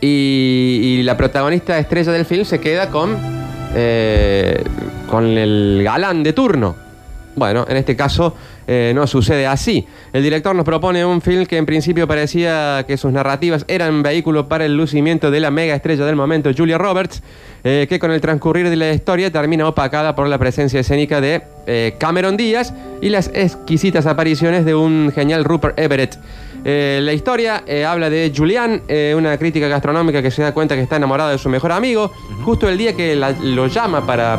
Y, 0.00 0.80
y 0.82 1.02
la 1.02 1.16
protagonista 1.16 1.78
estrella 1.78 2.12
del 2.12 2.24
film 2.24 2.44
se 2.44 2.60
queda 2.60 2.88
con, 2.88 3.16
eh, 3.74 4.62
con 5.08 5.26
el 5.26 5.80
galán 5.82 6.22
de 6.22 6.32
turno. 6.32 6.88
Bueno, 7.38 7.64
en 7.68 7.76
este 7.76 7.94
caso 7.94 8.34
eh, 8.66 8.92
no 8.94 9.06
sucede 9.06 9.46
así. 9.46 9.86
El 10.12 10.22
director 10.24 10.54
nos 10.56 10.64
propone 10.64 11.04
un 11.04 11.20
film 11.20 11.46
que 11.46 11.56
en 11.56 11.66
principio 11.66 12.08
parecía 12.08 12.84
que 12.86 12.96
sus 12.96 13.12
narrativas 13.12 13.64
eran 13.68 14.02
vehículo 14.02 14.48
para 14.48 14.64
el 14.64 14.76
lucimiento 14.76 15.30
de 15.30 15.38
la 15.38 15.50
mega 15.52 15.74
estrella 15.74 16.04
del 16.04 16.16
momento, 16.16 16.50
Julia 16.56 16.78
Roberts, 16.78 17.22
eh, 17.62 17.86
que 17.88 18.00
con 18.00 18.10
el 18.10 18.20
transcurrir 18.20 18.68
de 18.68 18.76
la 18.76 18.92
historia 18.92 19.30
termina 19.30 19.68
opacada 19.68 20.16
por 20.16 20.26
la 20.26 20.36
presencia 20.36 20.80
escénica 20.80 21.20
de 21.20 21.42
eh, 21.66 21.94
Cameron 21.98 22.36
Díaz 22.36 22.74
y 23.00 23.08
las 23.08 23.30
exquisitas 23.32 24.06
apariciones 24.06 24.64
de 24.64 24.74
un 24.74 25.12
genial 25.14 25.44
Rupert 25.44 25.78
Everett. 25.78 26.18
Eh, 26.64 27.00
la 27.02 27.12
historia 27.12 27.62
eh, 27.66 27.84
habla 27.84 28.10
de 28.10 28.32
Julian, 28.34 28.82
eh, 28.88 29.14
una 29.16 29.36
crítica 29.38 29.68
gastronómica 29.68 30.20
que 30.22 30.30
se 30.30 30.42
da 30.42 30.52
cuenta 30.52 30.74
que 30.74 30.82
está 30.82 30.96
enamorada 30.96 31.30
de 31.30 31.38
su 31.38 31.48
mejor 31.48 31.72
amigo. 31.72 32.10
Justo 32.44 32.68
el 32.68 32.76
día 32.76 32.94
que 32.94 33.14
la- 33.16 33.30
lo 33.30 33.66
llama 33.68 34.06
para 34.06 34.38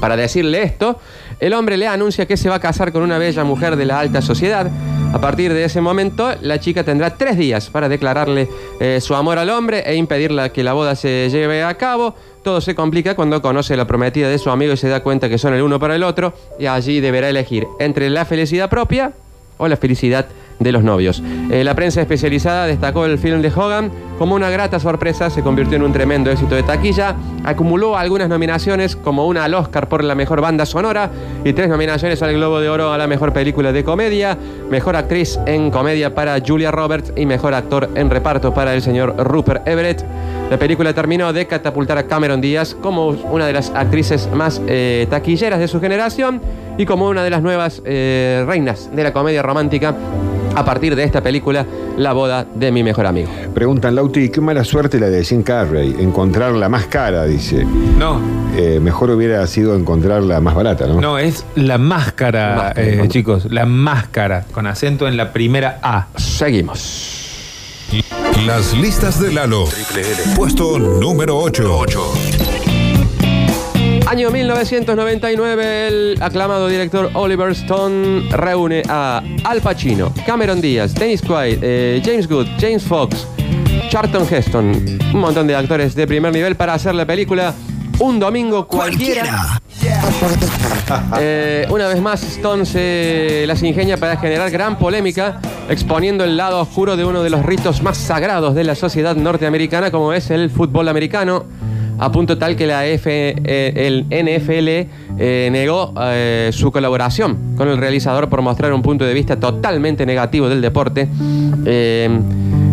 para 0.00 0.16
decirle 0.16 0.62
esto, 0.62 0.96
el 1.40 1.52
hombre 1.54 1.76
le 1.76 1.88
anuncia 1.88 2.24
que 2.24 2.36
se 2.36 2.48
va 2.48 2.54
a 2.56 2.60
casar 2.60 2.92
con 2.92 3.02
una 3.02 3.18
bella 3.18 3.42
mujer 3.42 3.74
de 3.74 3.84
la 3.84 3.98
alta 3.98 4.22
sociedad. 4.22 4.70
A 5.12 5.20
partir 5.20 5.52
de 5.52 5.64
ese 5.64 5.80
momento, 5.80 6.32
la 6.40 6.60
chica 6.60 6.84
tendrá 6.84 7.16
tres 7.16 7.36
días 7.36 7.68
para 7.68 7.88
declararle 7.88 8.48
eh, 8.78 9.00
su 9.00 9.16
amor 9.16 9.38
al 9.38 9.50
hombre 9.50 9.82
e 9.84 9.96
impedirle 9.96 10.52
que 10.52 10.62
la 10.62 10.72
boda 10.72 10.94
se 10.94 11.28
lleve 11.30 11.64
a 11.64 11.74
cabo. 11.76 12.14
Todo 12.44 12.60
se 12.60 12.76
complica 12.76 13.16
cuando 13.16 13.42
conoce 13.42 13.76
la 13.76 13.88
prometida 13.88 14.28
de 14.28 14.38
su 14.38 14.50
amigo 14.50 14.74
y 14.74 14.76
se 14.76 14.88
da 14.88 15.00
cuenta 15.02 15.28
que 15.28 15.36
son 15.38 15.52
el 15.54 15.62
uno 15.62 15.80
para 15.80 15.96
el 15.96 16.04
otro 16.04 16.32
y 16.60 16.66
allí 16.66 17.00
deberá 17.00 17.28
elegir 17.28 17.66
entre 17.80 18.08
la 18.08 18.24
felicidad 18.24 18.70
propia 18.70 19.12
o 19.56 19.66
la 19.66 19.76
felicidad 19.76 20.26
de 20.58 20.72
los 20.72 20.82
novios. 20.82 21.22
Eh, 21.50 21.64
la 21.64 21.74
prensa 21.74 22.00
especializada 22.00 22.66
destacó 22.66 23.06
el 23.06 23.18
film 23.18 23.42
de 23.42 23.52
Hogan 23.54 23.90
como 24.18 24.34
una 24.34 24.50
grata 24.50 24.80
sorpresa, 24.80 25.30
se 25.30 25.42
convirtió 25.42 25.76
en 25.76 25.84
un 25.84 25.92
tremendo 25.92 26.30
éxito 26.30 26.56
de 26.56 26.64
taquilla, 26.64 27.14
acumuló 27.44 27.96
algunas 27.96 28.28
nominaciones 28.28 28.96
como 28.96 29.26
una 29.26 29.44
al 29.44 29.54
Oscar 29.54 29.88
por 29.88 30.02
la 30.02 30.16
mejor 30.16 30.40
banda 30.40 30.66
sonora 30.66 31.10
y 31.44 31.52
tres 31.52 31.68
nominaciones 31.68 32.20
al 32.22 32.34
Globo 32.34 32.58
de 32.58 32.68
Oro 32.68 32.92
a 32.92 32.98
la 32.98 33.06
mejor 33.06 33.32
película 33.32 33.70
de 33.70 33.84
comedia, 33.84 34.36
mejor 34.68 34.96
actriz 34.96 35.38
en 35.46 35.70
comedia 35.70 36.14
para 36.14 36.36
Julia 36.44 36.72
Roberts 36.72 37.12
y 37.14 37.26
mejor 37.26 37.54
actor 37.54 37.90
en 37.94 38.10
reparto 38.10 38.52
para 38.52 38.74
el 38.74 38.82
señor 38.82 39.14
Rupert 39.18 39.66
Everett. 39.68 40.04
La 40.50 40.58
película 40.58 40.92
terminó 40.92 41.32
de 41.32 41.46
catapultar 41.46 41.98
a 41.98 42.06
Cameron 42.06 42.40
Díaz 42.40 42.74
como 42.74 43.08
una 43.08 43.46
de 43.46 43.52
las 43.52 43.70
actrices 43.70 44.28
más 44.32 44.60
eh, 44.66 45.06
taquilleras 45.08 45.60
de 45.60 45.68
su 45.68 45.80
generación 45.80 46.40
y 46.76 46.86
como 46.86 47.08
una 47.08 47.22
de 47.22 47.30
las 47.30 47.42
nuevas 47.42 47.82
eh, 47.84 48.44
reinas 48.46 48.90
de 48.94 49.04
la 49.04 49.12
comedia 49.12 49.42
romántica 49.42 49.94
a 50.58 50.64
partir 50.64 50.94
de 50.96 51.04
esta 51.04 51.22
película, 51.22 51.64
La 51.96 52.12
boda 52.12 52.46
de 52.54 52.70
mi 52.70 52.82
mejor 52.82 53.06
amigo. 53.06 53.28
Preguntan, 53.54 53.94
Lauti, 53.94 54.28
qué 54.28 54.40
mala 54.40 54.62
suerte 54.64 55.00
la 55.00 55.08
de 55.08 55.24
Jim 55.24 55.42
Carrey. 55.42 55.96
Encontrar 55.98 56.52
la 56.52 56.68
más 56.68 56.86
cara, 56.86 57.24
dice. 57.24 57.64
No, 57.98 58.20
Eh, 58.56 58.80
mejor 58.80 59.10
hubiera 59.10 59.46
sido 59.46 59.74
encontrar 59.76 60.22
la 60.22 60.40
más 60.40 60.54
barata, 60.54 60.86
¿no? 60.86 61.00
no, 61.00 61.18
es 61.18 61.44
la 61.54 61.78
máscara, 61.78 62.54
Máscara, 62.56 62.86
eh, 62.88 62.96
¿no? 62.96 63.06
chicos, 63.06 63.46
la 63.50 63.66
máscara, 63.66 64.44
con 64.52 64.66
acento 64.66 65.06
en 65.06 65.16
la 65.16 65.32
primera 65.32 65.78
A. 65.82 66.06
Seguimos. 66.16 67.14
Las 68.46 68.74
listas 68.76 69.20
de 69.20 69.32
Lalo. 69.32 69.64
Puesto 70.36 70.78
número 70.78 71.36
8. 71.38 72.37
Año 74.08 74.30
1999, 74.30 75.86
el 75.88 76.22
aclamado 76.22 76.66
director 76.66 77.10
Oliver 77.12 77.50
Stone 77.50 78.30
reúne 78.30 78.82
a 78.88 79.22
Al 79.44 79.60
Pacino, 79.60 80.14
Cameron 80.24 80.62
Díaz, 80.62 80.94
Dennis 80.94 81.20
Quaid, 81.20 81.58
eh, 81.60 82.00
James 82.02 82.26
Good, 82.26 82.46
James 82.58 82.82
Fox, 82.82 83.26
Charlton 83.90 84.26
Heston, 84.28 84.98
un 85.12 85.20
montón 85.20 85.46
de 85.46 85.54
actores 85.54 85.94
de 85.94 86.06
primer 86.06 86.32
nivel 86.32 86.56
para 86.56 86.72
hacer 86.72 86.94
la 86.94 87.04
película 87.04 87.52
Un 87.98 88.18
Domingo 88.18 88.66
Cualquiera. 88.66 89.60
Eh, 91.20 91.66
una 91.68 91.86
vez 91.86 92.00
más, 92.00 92.22
Stone 92.22 92.64
se 92.64 93.44
las 93.46 93.62
ingenia 93.62 93.98
para 93.98 94.16
generar 94.16 94.50
gran 94.50 94.78
polémica, 94.78 95.38
exponiendo 95.68 96.24
el 96.24 96.38
lado 96.38 96.60
oscuro 96.60 96.96
de 96.96 97.04
uno 97.04 97.22
de 97.22 97.28
los 97.28 97.44
ritos 97.44 97.82
más 97.82 97.98
sagrados 97.98 98.54
de 98.54 98.64
la 98.64 98.74
sociedad 98.74 99.14
norteamericana, 99.16 99.90
como 99.90 100.14
es 100.14 100.30
el 100.30 100.48
fútbol 100.48 100.88
americano, 100.88 101.44
a 101.98 102.12
punto 102.12 102.38
tal 102.38 102.56
que 102.56 102.66
la 102.66 102.86
eh, 102.86 103.72
el 103.74 104.04
NFL 104.04 104.68
eh, 105.18 105.48
negó 105.50 105.92
eh, 106.00 106.50
su 106.52 106.70
colaboración 106.70 107.56
con 107.56 107.68
el 107.68 107.76
realizador 107.76 108.28
por 108.28 108.40
mostrar 108.40 108.72
un 108.72 108.82
punto 108.82 109.04
de 109.04 109.14
vista 109.14 109.38
totalmente 109.38 110.06
negativo 110.06 110.48
del 110.48 110.60
deporte. 110.60 111.08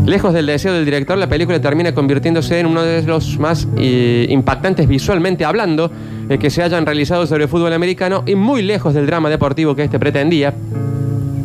Lejos 0.05 0.33
del 0.35 0.45
deseo 0.45 0.73
del 0.73 0.85
director, 0.85 1.17
la 1.17 1.27
película 1.27 1.59
termina 1.59 1.93
convirtiéndose 1.95 2.59
en 2.59 2.67
uno 2.67 2.83
de 2.83 3.01
los 3.01 3.39
más 3.39 3.67
impactantes 3.77 4.87
visualmente 4.87 5.43
hablando 5.43 5.91
que 6.39 6.49
se 6.51 6.61
hayan 6.61 6.85
realizado 6.85 7.25
sobre 7.25 7.43
el 7.45 7.49
fútbol 7.49 7.73
americano 7.73 8.23
y 8.27 8.35
muy 8.35 8.61
lejos 8.61 8.93
del 8.93 9.07
drama 9.07 9.31
deportivo 9.31 9.75
que 9.75 9.83
este 9.83 9.97
pretendía. 9.97 10.53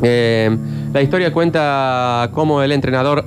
La 0.03 1.03
historia 1.03 1.33
cuenta 1.33 2.29
cómo 2.35 2.63
el 2.63 2.73
entrenador 2.73 3.25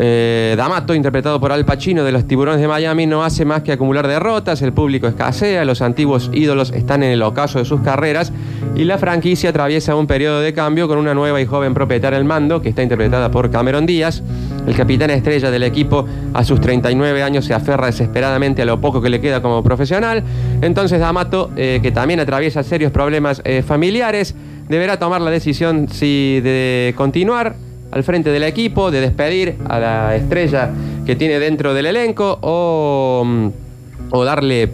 eh, 0.00 0.54
D'Amato, 0.56 0.94
interpretado 0.94 1.40
por 1.40 1.50
Al 1.50 1.64
Pacino 1.64 2.04
de 2.04 2.12
los 2.12 2.24
Tiburones 2.24 2.60
de 2.60 2.68
Miami, 2.68 3.06
no 3.06 3.24
hace 3.24 3.44
más 3.44 3.62
que 3.62 3.72
acumular 3.72 4.06
derrotas, 4.06 4.62
el 4.62 4.72
público 4.72 5.08
escasea, 5.08 5.64
los 5.64 5.82
antiguos 5.82 6.30
ídolos 6.32 6.70
están 6.70 7.02
en 7.02 7.10
el 7.10 7.22
ocaso 7.22 7.58
de 7.58 7.64
sus 7.64 7.80
carreras 7.80 8.32
y 8.76 8.84
la 8.84 8.98
franquicia 8.98 9.50
atraviesa 9.50 9.96
un 9.96 10.06
periodo 10.06 10.40
de 10.40 10.52
cambio 10.52 10.86
con 10.86 10.98
una 10.98 11.14
nueva 11.14 11.40
y 11.40 11.46
joven 11.46 11.74
propietaria 11.74 12.16
al 12.16 12.24
mando, 12.24 12.62
que 12.62 12.68
está 12.68 12.84
interpretada 12.84 13.32
por 13.32 13.50
Cameron 13.50 13.86
Díaz. 13.86 14.22
El 14.68 14.76
capitán 14.76 15.10
estrella 15.10 15.50
del 15.50 15.64
equipo 15.64 16.06
a 16.32 16.44
sus 16.44 16.60
39 16.60 17.20
años 17.24 17.44
se 17.44 17.54
aferra 17.54 17.86
desesperadamente 17.86 18.62
a 18.62 18.66
lo 18.66 18.80
poco 18.80 19.02
que 19.02 19.08
le 19.08 19.20
queda 19.20 19.42
como 19.42 19.64
profesional. 19.64 20.22
Entonces 20.62 21.00
D'Amato, 21.00 21.50
eh, 21.56 21.80
que 21.82 21.90
también 21.90 22.20
atraviesa 22.20 22.62
serios 22.62 22.92
problemas 22.92 23.42
eh, 23.44 23.62
familiares, 23.66 24.36
deberá 24.68 24.98
tomar 24.98 25.20
la 25.22 25.32
decisión 25.32 25.88
si 25.88 26.40
de 26.40 26.94
continuar 26.96 27.56
al 27.90 28.04
frente 28.04 28.30
del 28.30 28.42
equipo, 28.42 28.90
de 28.90 29.00
despedir 29.00 29.56
a 29.68 29.78
la 29.78 30.16
estrella 30.16 30.70
que 31.06 31.16
tiene 31.16 31.38
dentro 31.38 31.74
del 31.74 31.86
elenco 31.86 32.38
o, 32.42 33.22
mm, 33.24 33.48
o 34.10 34.24
darle, 34.24 34.70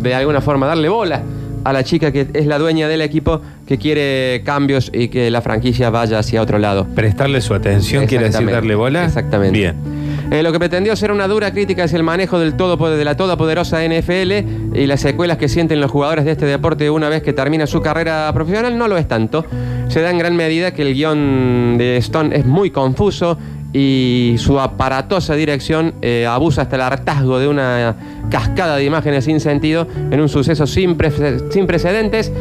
de 0.00 0.14
alguna 0.14 0.40
forma, 0.40 0.66
darle 0.66 0.88
bola 0.88 1.22
a 1.64 1.72
la 1.72 1.84
chica 1.84 2.10
que 2.10 2.26
es 2.32 2.46
la 2.46 2.58
dueña 2.58 2.88
del 2.88 3.00
equipo 3.00 3.40
que 3.66 3.78
quiere 3.78 4.42
cambios 4.44 4.90
y 4.92 5.08
que 5.08 5.30
la 5.30 5.40
franquicia 5.42 5.90
vaya 5.90 6.18
hacia 6.18 6.42
otro 6.42 6.58
lado. 6.58 6.86
Prestarle 6.94 7.40
su 7.40 7.54
atención, 7.54 8.06
quiere 8.06 8.24
decir 8.24 8.50
darle 8.50 8.74
bola. 8.74 9.04
Exactamente. 9.04 9.58
Bien. 9.58 10.01
Eh, 10.30 10.42
lo 10.42 10.52
que 10.52 10.58
pretendió 10.58 10.94
ser 10.96 11.12
una 11.12 11.28
dura 11.28 11.52
crítica 11.52 11.84
es 11.84 11.92
el 11.92 12.02
manejo 12.02 12.38
de 12.38 13.04
la 13.04 13.16
todopoderosa 13.16 13.84
NFL 13.84 14.32
y 14.74 14.86
las 14.86 15.00
secuelas 15.00 15.36
que 15.36 15.48
sienten 15.48 15.80
los 15.80 15.90
jugadores 15.90 16.24
de 16.24 16.32
este 16.32 16.46
deporte 16.46 16.88
una 16.90 17.08
vez 17.08 17.22
que 17.22 17.32
termina 17.32 17.66
su 17.66 17.80
carrera 17.80 18.30
profesional 18.32 18.78
no 18.78 18.88
lo 18.88 18.96
es 18.96 19.08
tanto. 19.08 19.44
Se 19.88 20.00
da 20.00 20.10
en 20.10 20.18
gran 20.18 20.36
medida 20.36 20.72
que 20.72 20.82
el 20.82 20.94
guion 20.94 21.76
de 21.78 21.96
Stone 21.98 22.34
es 22.36 22.46
muy 22.46 22.70
confuso 22.70 23.38
y 23.72 24.34
su 24.38 24.60
aparatosa 24.60 25.34
dirección 25.34 25.94
eh, 26.02 26.26
abusa 26.26 26.62
hasta 26.62 26.76
el 26.76 26.82
hartazgo 26.82 27.38
de 27.38 27.48
una 27.48 27.96
cascada 28.30 28.76
de 28.76 28.84
imágenes 28.84 29.24
sin 29.24 29.40
sentido 29.40 29.86
en 30.10 30.20
un 30.20 30.28
suceso 30.28 30.66
sin 30.66 30.96
precedentes. 30.96 32.32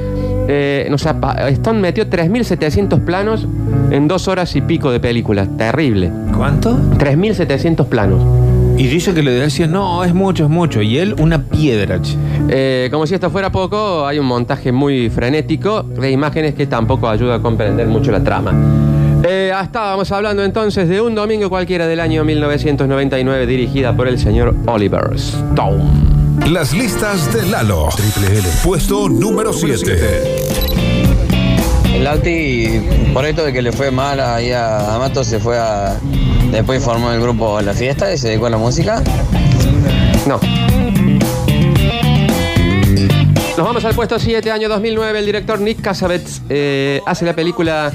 Eh, 0.47 0.89
Stone 0.93 1.79
metió 1.79 2.09
3.700 2.09 3.03
planos 3.03 3.47
en 3.91 4.07
dos 4.07 4.27
horas 4.27 4.55
y 4.55 4.61
pico 4.61 4.91
de 4.91 4.99
película. 4.99 5.45
Terrible. 5.57 6.11
¿Cuánto? 6.35 6.77
3.700 6.97 7.85
planos. 7.85 8.21
Y 8.77 8.87
dice 8.87 9.13
que 9.13 9.21
le 9.21 9.31
decía, 9.31 9.67
no, 9.67 10.03
es 10.03 10.13
mucho, 10.13 10.45
es 10.45 10.49
mucho. 10.49 10.81
Y 10.81 10.97
él, 10.97 11.15
una 11.19 11.43
piedra. 11.43 12.01
che. 12.01 12.15
Eh, 12.49 12.89
como 12.91 13.05
si 13.05 13.13
esto 13.13 13.29
fuera 13.29 13.51
poco, 13.51 14.07
hay 14.07 14.17
un 14.17 14.25
montaje 14.25 14.71
muy 14.71 15.09
frenético 15.09 15.83
de 15.83 16.09
imágenes 16.09 16.55
que 16.55 16.65
tampoco 16.65 17.07
ayuda 17.07 17.35
a 17.35 17.39
comprender 17.41 17.87
mucho 17.87 18.11
la 18.11 18.23
trama. 18.23 18.53
Eh, 19.23 19.51
estábamos 19.61 20.11
hablando 20.11 20.43
entonces 20.43 20.89
de 20.89 20.99
un 20.99 21.13
domingo 21.13 21.47
cualquiera 21.47 21.85
del 21.85 21.99
año 21.99 22.23
1999 22.23 23.45
dirigida 23.45 23.95
por 23.95 24.07
el 24.07 24.17
señor 24.17 24.55
Oliver 24.65 25.11
Stone. 25.13 26.10
Las 26.49 26.73
listas 26.73 27.33
de 27.33 27.45
Lalo. 27.45 27.89
Triple 27.95 28.39
L. 28.39 28.47
Puesto 28.63 29.07
número 29.07 29.53
7. 29.53 30.23
El 31.93 32.03
Lauti, 32.03 32.81
por 33.13 33.25
esto 33.25 33.43
de 33.45 33.53
que 33.53 33.61
le 33.61 33.71
fue 33.71 33.91
mal 33.91 34.19
ahí 34.19 34.51
a 34.51 34.95
Amato, 34.95 35.23
se 35.23 35.39
fue 35.39 35.57
a. 35.57 35.97
Después 36.51 36.83
formó 36.83 37.11
el 37.11 37.21
grupo 37.21 37.61
La 37.61 37.73
Fiesta 37.73 38.13
y 38.13 38.17
se 38.17 38.29
dedicó 38.29 38.47
a 38.47 38.49
la 38.49 38.57
música. 38.57 39.01
No. 40.27 40.39
Nos 43.57 43.65
vamos 43.67 43.85
al 43.85 43.93
puesto 43.93 44.19
7, 44.19 44.51
año 44.51 44.67
2009. 44.67 45.19
El 45.19 45.25
director 45.25 45.59
Nick 45.59 45.81
Cassavetes 45.81 46.41
eh, 46.49 47.01
hace 47.05 47.25
la 47.25 47.33
película 47.33 47.93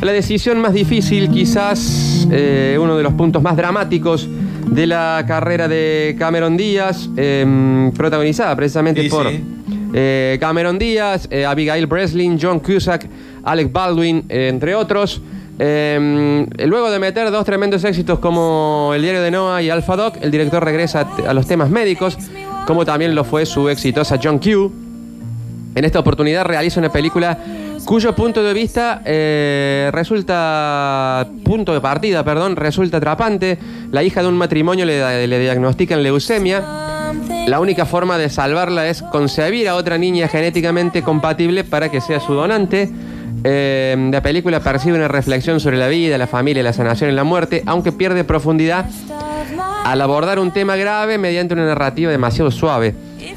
La 0.00 0.12
decisión 0.12 0.60
más 0.60 0.74
difícil, 0.74 1.30
quizás 1.30 2.26
eh, 2.30 2.76
uno 2.80 2.96
de 2.96 3.02
los 3.02 3.14
puntos 3.14 3.40
más 3.42 3.56
dramáticos 3.56 4.28
de 4.74 4.86
la 4.86 5.24
carrera 5.26 5.68
de 5.68 6.16
Cameron 6.18 6.56
Díaz, 6.56 7.08
eh, 7.16 7.90
protagonizada 7.96 8.56
precisamente 8.56 9.02
Sí, 9.02 9.08
por 9.08 9.28
sí. 9.30 9.42
eh, 9.94 10.36
Cameron 10.40 10.78
Díaz, 10.78 11.28
eh, 11.30 11.44
Abigail 11.46 11.86
Breslin, 11.86 12.38
John 12.40 12.58
Cusack, 12.60 13.06
Alec 13.44 13.72
Baldwin, 13.72 14.24
eh, 14.28 14.48
entre 14.48 14.74
otros. 14.74 15.20
Eh, 15.58 16.46
luego 16.66 16.90
de 16.90 16.98
meter 16.98 17.30
dos 17.30 17.44
tremendos 17.44 17.84
éxitos 17.84 18.18
como 18.18 18.90
El 18.94 19.02
diario 19.02 19.22
de 19.22 19.30
Noah 19.30 19.62
y 19.62 19.70
Alpha 19.70 19.94
Dog, 19.94 20.14
el 20.20 20.32
director 20.32 20.64
regresa 20.64 21.08
a, 21.24 21.30
a 21.30 21.34
los 21.34 21.46
temas 21.46 21.70
médicos, 21.70 22.18
como 22.66 22.84
también 22.84 23.14
lo 23.14 23.22
fue 23.22 23.46
su 23.46 23.68
exitosa 23.68 24.18
John 24.20 24.38
Q. 24.40 24.72
En 25.76 25.84
esta 25.84 26.00
oportunidad 26.00 26.44
realiza 26.44 26.80
una 26.80 26.90
película 26.90 27.38
cuyo 27.84 28.14
punto 28.14 28.42
de 28.42 28.52
vista 28.52 29.02
eh, 29.04 29.90
resulta, 29.92 31.26
punto 31.44 31.72
de 31.74 31.80
partida, 31.80 32.24
perdón, 32.24 32.56
resulta 32.56 32.98
atrapante. 32.98 33.58
La 33.90 34.02
hija 34.02 34.22
de 34.22 34.28
un 34.28 34.36
matrimonio 34.36 34.84
le, 34.84 35.38
diagnostican 35.38 36.02
leucemia. 36.02 36.62
La 37.46 37.60
única 37.60 37.84
forma 37.86 38.18
de 38.18 38.28
salvarla 38.28 38.88
es 38.88 39.02
concebir 39.02 39.68
a 39.68 39.76
otra 39.76 39.98
niña 39.98 40.28
genéticamente 40.28 41.02
compatible 41.02 41.64
para 41.64 41.90
que 41.90 42.00
sea 42.00 42.20
su 42.20 42.34
donante. 42.34 42.90
Eh, 43.44 44.08
la 44.10 44.22
película 44.22 44.60
percibe 44.60 44.96
una 44.96 45.08
reflexión 45.08 45.60
sobre 45.60 45.76
la 45.76 45.88
vida, 45.88 46.16
la 46.16 46.26
familia, 46.26 46.62
la 46.62 46.72
sanación 46.72 47.10
y 47.10 47.12
la 47.12 47.24
muerte, 47.24 47.62
aunque 47.66 47.92
pierde 47.92 48.24
profundidad 48.24 48.86
al 49.84 50.00
abordar 50.00 50.38
un 50.38 50.50
tema 50.50 50.76
grave 50.76 51.18
mediante 51.18 51.52
una 51.52 51.66
narrativa 51.66 52.10
demasiado 52.10 52.50
suave. 52.50 52.94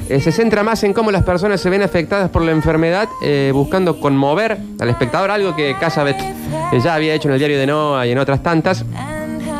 Eh, 0.08 0.20
se 0.20 0.32
centra 0.32 0.62
más 0.62 0.82
en 0.84 0.92
cómo 0.92 1.10
las 1.10 1.22
personas 1.22 1.60
se 1.60 1.70
ven 1.70 1.82
afectadas 1.82 2.30
por 2.30 2.42
la 2.42 2.52
enfermedad, 2.52 3.08
eh, 3.22 3.50
buscando 3.52 4.00
conmover 4.00 4.58
al 4.78 4.88
espectador, 4.88 5.30
algo 5.30 5.54
que 5.54 5.76
Cassavetes 5.78 6.24
eh, 6.24 6.80
ya 6.82 6.94
había 6.94 7.14
hecho 7.14 7.28
en 7.28 7.34
el 7.34 7.38
diario 7.38 7.58
de 7.58 7.66
Noah 7.66 8.06
y 8.06 8.12
en 8.12 8.18
otras 8.18 8.42
tantas. 8.42 8.84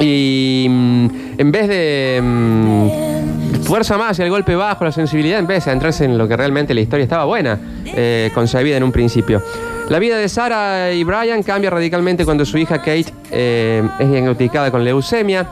Y 0.00 0.66
mm, 0.68 1.06
en 1.38 1.52
vez 1.52 1.68
de 1.68 2.20
mm, 2.23 3.62
fuerza 3.64 3.99
más 3.99 4.18
y 4.18 4.23
el 4.23 4.30
golpe 4.30 4.54
bajo, 4.54 4.85
la 4.85 4.92
sensibilidad, 4.92 5.38
en 5.38 5.47
vez 5.47 5.64
de 5.64 5.70
centrarse 5.70 6.04
en 6.04 6.16
lo 6.16 6.28
que 6.28 6.37
realmente 6.37 6.73
la 6.75 6.80
historia 6.80 7.04
estaba 7.04 7.25
buena, 7.25 7.58
eh, 7.85 8.30
concebida 8.35 8.76
en 8.76 8.85
un 8.85 8.92
principio. 8.92 9.42
La 9.88 9.99
vida 9.99 10.18
de 10.18 10.28
Sarah 10.28 10.92
y 10.92 11.02
Brian 11.04 11.42
cambia 11.42 11.70
radicalmente 11.70 12.25
cuando 12.25 12.44
su 12.44 12.58
hija 12.58 12.78
Kate 12.78 13.06
es 13.30 14.11
diagnosticada 14.11 14.70
con 14.70 14.85
leucemia. 14.85 15.47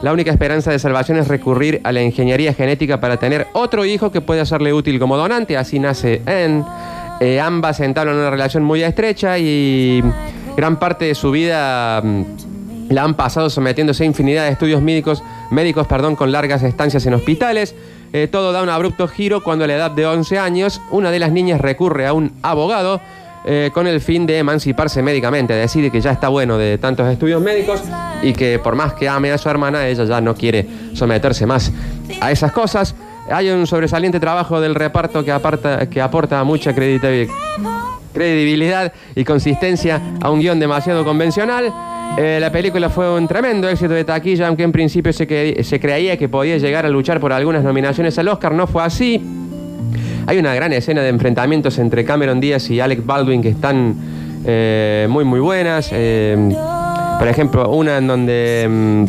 La 0.00 0.12
única 0.12 0.30
esperanza 0.30 0.70
de 0.70 0.78
salvación 0.78 1.18
es 1.18 1.26
recurrir 1.26 1.80
a 1.82 1.90
la 1.90 2.00
ingeniería 2.02 2.54
genética 2.54 3.00
para 3.00 3.16
tener 3.16 3.48
otro 3.52 3.84
hijo 3.84 4.12
que 4.12 4.20
pueda 4.20 4.46
serle 4.46 4.72
útil 4.72 5.00
como 5.00 5.16
donante. 5.16 5.56
Así 5.56 5.80
nace 5.80 6.22
Anne. 6.24 6.64
Eh, 7.20 7.40
ambas 7.40 7.80
entablan 7.80 8.14
una 8.14 8.30
relación 8.30 8.62
muy 8.62 8.84
estrecha 8.84 9.38
y 9.38 10.00
gran 10.56 10.78
parte 10.78 11.06
de 11.06 11.16
su 11.16 11.32
vida 11.32 12.00
mm, 12.00 12.22
la 12.90 13.02
han 13.02 13.14
pasado 13.14 13.50
sometiéndose 13.50 14.04
a 14.04 14.06
infinidad 14.06 14.44
de 14.44 14.52
estudios 14.52 14.80
médicos, 14.80 15.24
médicos 15.50 15.88
perdón, 15.88 16.14
con 16.14 16.30
largas 16.30 16.62
estancias 16.62 17.04
en 17.06 17.14
hospitales. 17.14 17.74
Eh, 18.12 18.28
todo 18.30 18.52
da 18.52 18.62
un 18.62 18.68
abrupto 18.68 19.08
giro 19.08 19.42
cuando 19.42 19.64
a 19.64 19.66
la 19.66 19.74
edad 19.74 19.90
de 19.90 20.06
11 20.06 20.38
años 20.38 20.80
una 20.92 21.10
de 21.10 21.18
las 21.18 21.32
niñas 21.32 21.60
recurre 21.60 22.06
a 22.06 22.12
un 22.12 22.32
abogado 22.42 23.00
eh, 23.44 23.70
con 23.72 23.86
el 23.86 24.00
fin 24.00 24.26
de 24.26 24.38
emanciparse 24.38 25.02
médicamente, 25.02 25.54
decide 25.54 25.90
que 25.90 26.00
ya 26.00 26.10
está 26.12 26.28
bueno 26.28 26.58
de 26.58 26.78
tantos 26.78 27.06
estudios 27.10 27.40
médicos 27.42 27.82
y 28.22 28.32
que 28.32 28.58
por 28.58 28.74
más 28.74 28.92
que 28.94 29.08
ame 29.08 29.30
a 29.32 29.38
su 29.38 29.48
hermana, 29.48 29.86
ella 29.86 30.04
ya 30.04 30.20
no 30.20 30.34
quiere 30.34 30.66
someterse 30.94 31.46
más 31.46 31.72
a 32.20 32.30
esas 32.30 32.52
cosas. 32.52 32.94
Hay 33.30 33.50
un 33.50 33.66
sobresaliente 33.66 34.18
trabajo 34.20 34.60
del 34.60 34.74
reparto 34.74 35.22
que, 35.24 35.30
aparta- 35.32 35.86
que 35.88 36.00
aporta 36.00 36.42
mucha 36.44 36.74
credibilidad 38.12 38.92
y 39.14 39.24
consistencia 39.24 40.00
a 40.20 40.30
un 40.30 40.40
guion 40.40 40.58
demasiado 40.58 41.04
convencional. 41.04 41.72
Eh, 42.16 42.38
la 42.40 42.50
película 42.50 42.88
fue 42.88 43.14
un 43.14 43.28
tremendo 43.28 43.68
éxito 43.68 43.92
de 43.92 44.02
taquilla, 44.04 44.48
aunque 44.48 44.62
en 44.62 44.72
principio 44.72 45.12
se, 45.12 45.62
se 45.62 45.78
creía 45.80 46.16
que 46.16 46.28
podía 46.28 46.56
llegar 46.56 46.86
a 46.86 46.88
luchar 46.88 47.20
por 47.20 47.32
algunas 47.32 47.62
nominaciones 47.62 48.18
al 48.18 48.28
Oscar. 48.28 48.52
No 48.52 48.66
fue 48.66 48.82
así. 48.82 49.22
Hay 50.28 50.36
una 50.36 50.54
gran 50.54 50.74
escena 50.74 51.00
de 51.00 51.08
enfrentamientos 51.08 51.78
entre 51.78 52.04
Cameron 52.04 52.38
Díaz 52.38 52.68
y 52.68 52.80
Alec 52.80 53.06
Baldwin 53.06 53.40
que 53.40 53.48
están 53.48 53.94
eh, 54.44 55.06
muy, 55.08 55.24
muy 55.24 55.40
buenas. 55.40 55.88
Eh, 55.90 56.36
por 57.18 57.26
ejemplo, 57.26 57.70
una 57.70 57.96
en 57.96 58.06
donde 58.06 58.66
mm, 58.68 59.04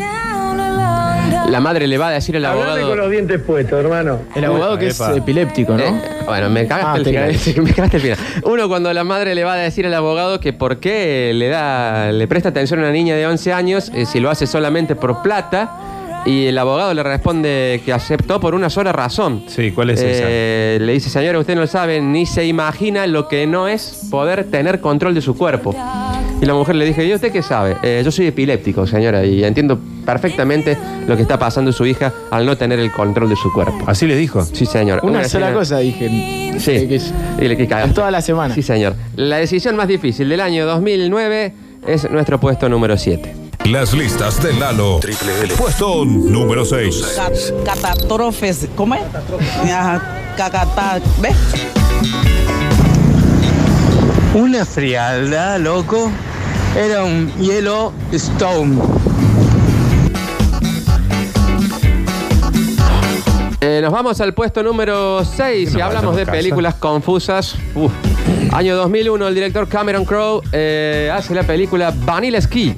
la 1.50 1.60
madre 1.60 1.88
le 1.88 1.98
va 1.98 2.08
a 2.08 2.12
decir 2.12 2.38
al 2.38 2.46
abogado... 2.46 2.96
los 2.96 3.12
dientes 3.12 3.42
puestos, 3.42 3.78
hermano. 3.84 4.20
El 4.34 4.46
abogado 4.46 4.78
que 4.78 4.88
es 4.88 5.02
epiléptico, 5.02 5.74
¿no? 5.74 5.84
Eh, 5.84 6.02
bueno, 6.26 6.50
me 6.50 6.66
cagaste 6.66 6.88
Ah, 6.90 6.96
el 6.96 7.06
final. 7.06 7.26
cagaste. 7.32 7.62
me 7.64 7.74
cagaste 7.74 7.98
el 7.98 8.02
final. 8.04 8.18
Uno 8.46 8.70
cuando 8.70 8.94
la 8.94 9.04
madre 9.04 9.36
le 9.36 9.44
va 9.44 9.56
a 9.56 9.58
decir 9.58 9.86
al 9.86 9.94
abogado 9.96 10.40
que 10.40 10.54
por 10.54 10.78
qué 10.78 11.34
le 11.36 11.50
da, 11.50 12.14
le 12.14 12.30
presta 12.30 12.48
atención 12.48 12.80
a 12.80 12.84
una 12.84 12.92
niña 12.94 13.16
de 13.18 13.28
11 13.28 13.52
años 13.52 13.92
eh, 13.94 14.06
si 14.06 14.22
lo 14.22 14.30
hace 14.30 14.48
solamente 14.48 14.96
por 14.96 15.22
plata. 15.22 15.70
Y 16.26 16.46
el 16.48 16.58
abogado 16.58 16.94
le 16.94 17.02
responde 17.02 17.82
que 17.86 17.94
aceptó 17.94 18.40
por 18.40 18.54
una 18.54 18.70
sola 18.70 18.92
razón. 18.92 19.44
Sí, 19.48 19.72
¿cuál 19.72 19.92
es 19.92 20.00
Eh, 20.04 20.78
Le 20.82 20.94
dice, 20.94 21.10
señora, 21.10 21.40
usted 21.40 21.56
no 21.56 21.66
sabe, 21.66 22.02
ni 22.02 22.26
se 22.26 22.46
imagina 22.46 23.08
lo 23.08 23.28
que 23.28 23.48
no 23.48 23.68
es 23.68 24.08
poder 24.12 24.44
tener 24.52 24.80
control 24.80 25.14
de 25.16 25.22
su 25.22 25.36
cuerpo. 25.36 25.74
Y 26.42 26.46
la 26.46 26.54
mujer 26.54 26.76
le 26.76 26.86
dice, 26.86 27.06
¿y 27.06 27.14
usted 27.14 27.32
qué 27.32 27.42
sabe? 27.42 27.78
"Eh, 27.84 28.02
yo 28.04 28.12
soy 28.12 28.28
epiléptico, 28.28 28.86
señora, 28.88 29.26
y 29.26 29.44
entiendo 29.44 29.78
perfectamente 30.06 30.78
lo 31.08 31.16
que 31.16 31.22
está 31.24 31.38
pasando 31.40 31.72
su 31.72 31.86
hija 31.86 32.14
al 32.32 32.46
no 32.46 32.56
tener 32.58 32.80
el 32.80 32.92
control 32.92 33.30
de 33.30 33.36
su 33.36 33.52
cuerpo. 33.52 33.78
Así 33.88 34.06
le 34.08 34.16
dijo. 34.16 34.44
Sí, 34.44 34.66
señor. 34.66 35.00
Una 35.04 35.24
sola 35.28 35.48
escena- 35.48 35.54
cosa 35.54 35.80
dije. 35.80 36.54
Sí. 36.60 36.88
Que 37.40 37.56
que 37.58 37.68
cagaste. 37.68 37.94
toda 37.94 38.12
la 38.12 38.22
semana. 38.22 38.54
Sí, 38.54 38.62
señor. 38.62 38.96
La 39.16 39.38
decisión 39.38 39.76
más 39.76 39.88
difícil 39.88 40.30
del 40.30 40.42
año 40.42 40.66
2009 40.66 41.54
es 41.88 42.10
nuestro 42.12 42.40
puesto 42.40 42.68
número 42.70 42.98
7. 42.98 43.49
Las 43.66 43.94
listas 43.94 44.42
de 44.42 44.54
Lalo. 44.54 45.00
Triple 45.00 45.42
L. 45.44 45.54
Puesto 45.56 46.04
número 46.06 46.66
6. 46.66 47.20
Catástrofes. 47.64 48.68
¿Cómo 48.76 48.96
es? 48.96 49.02
Ajá, 49.72 50.02
cacata- 50.36 51.00
¿Ves? 51.22 51.36
Una 54.34 54.66
frialdad, 54.66 55.60
loco. 55.60 56.10
Era 56.76 57.04
un 57.04 57.32
hielo 57.40 57.94
stone. 58.12 58.80
Eh, 63.62 63.80
nos 63.84 63.92
vamos 63.92 64.20
al 64.22 64.34
puesto 64.34 64.64
número 64.64 65.24
6 65.26 65.76
y 65.76 65.82
hablamos 65.82 66.16
de 66.16 66.26
películas 66.26 66.76
confusas. 66.76 67.56
Uf. 67.76 67.92
Año 68.52 68.76
2001, 68.78 69.28
el 69.28 69.36
director 69.36 69.68
Cameron 69.68 70.06
Crowe 70.06 70.42
eh, 70.54 71.12
hace 71.14 71.36
la 71.36 71.44
película 71.44 71.94
Vanilla 71.96 72.42
Ski. 72.42 72.76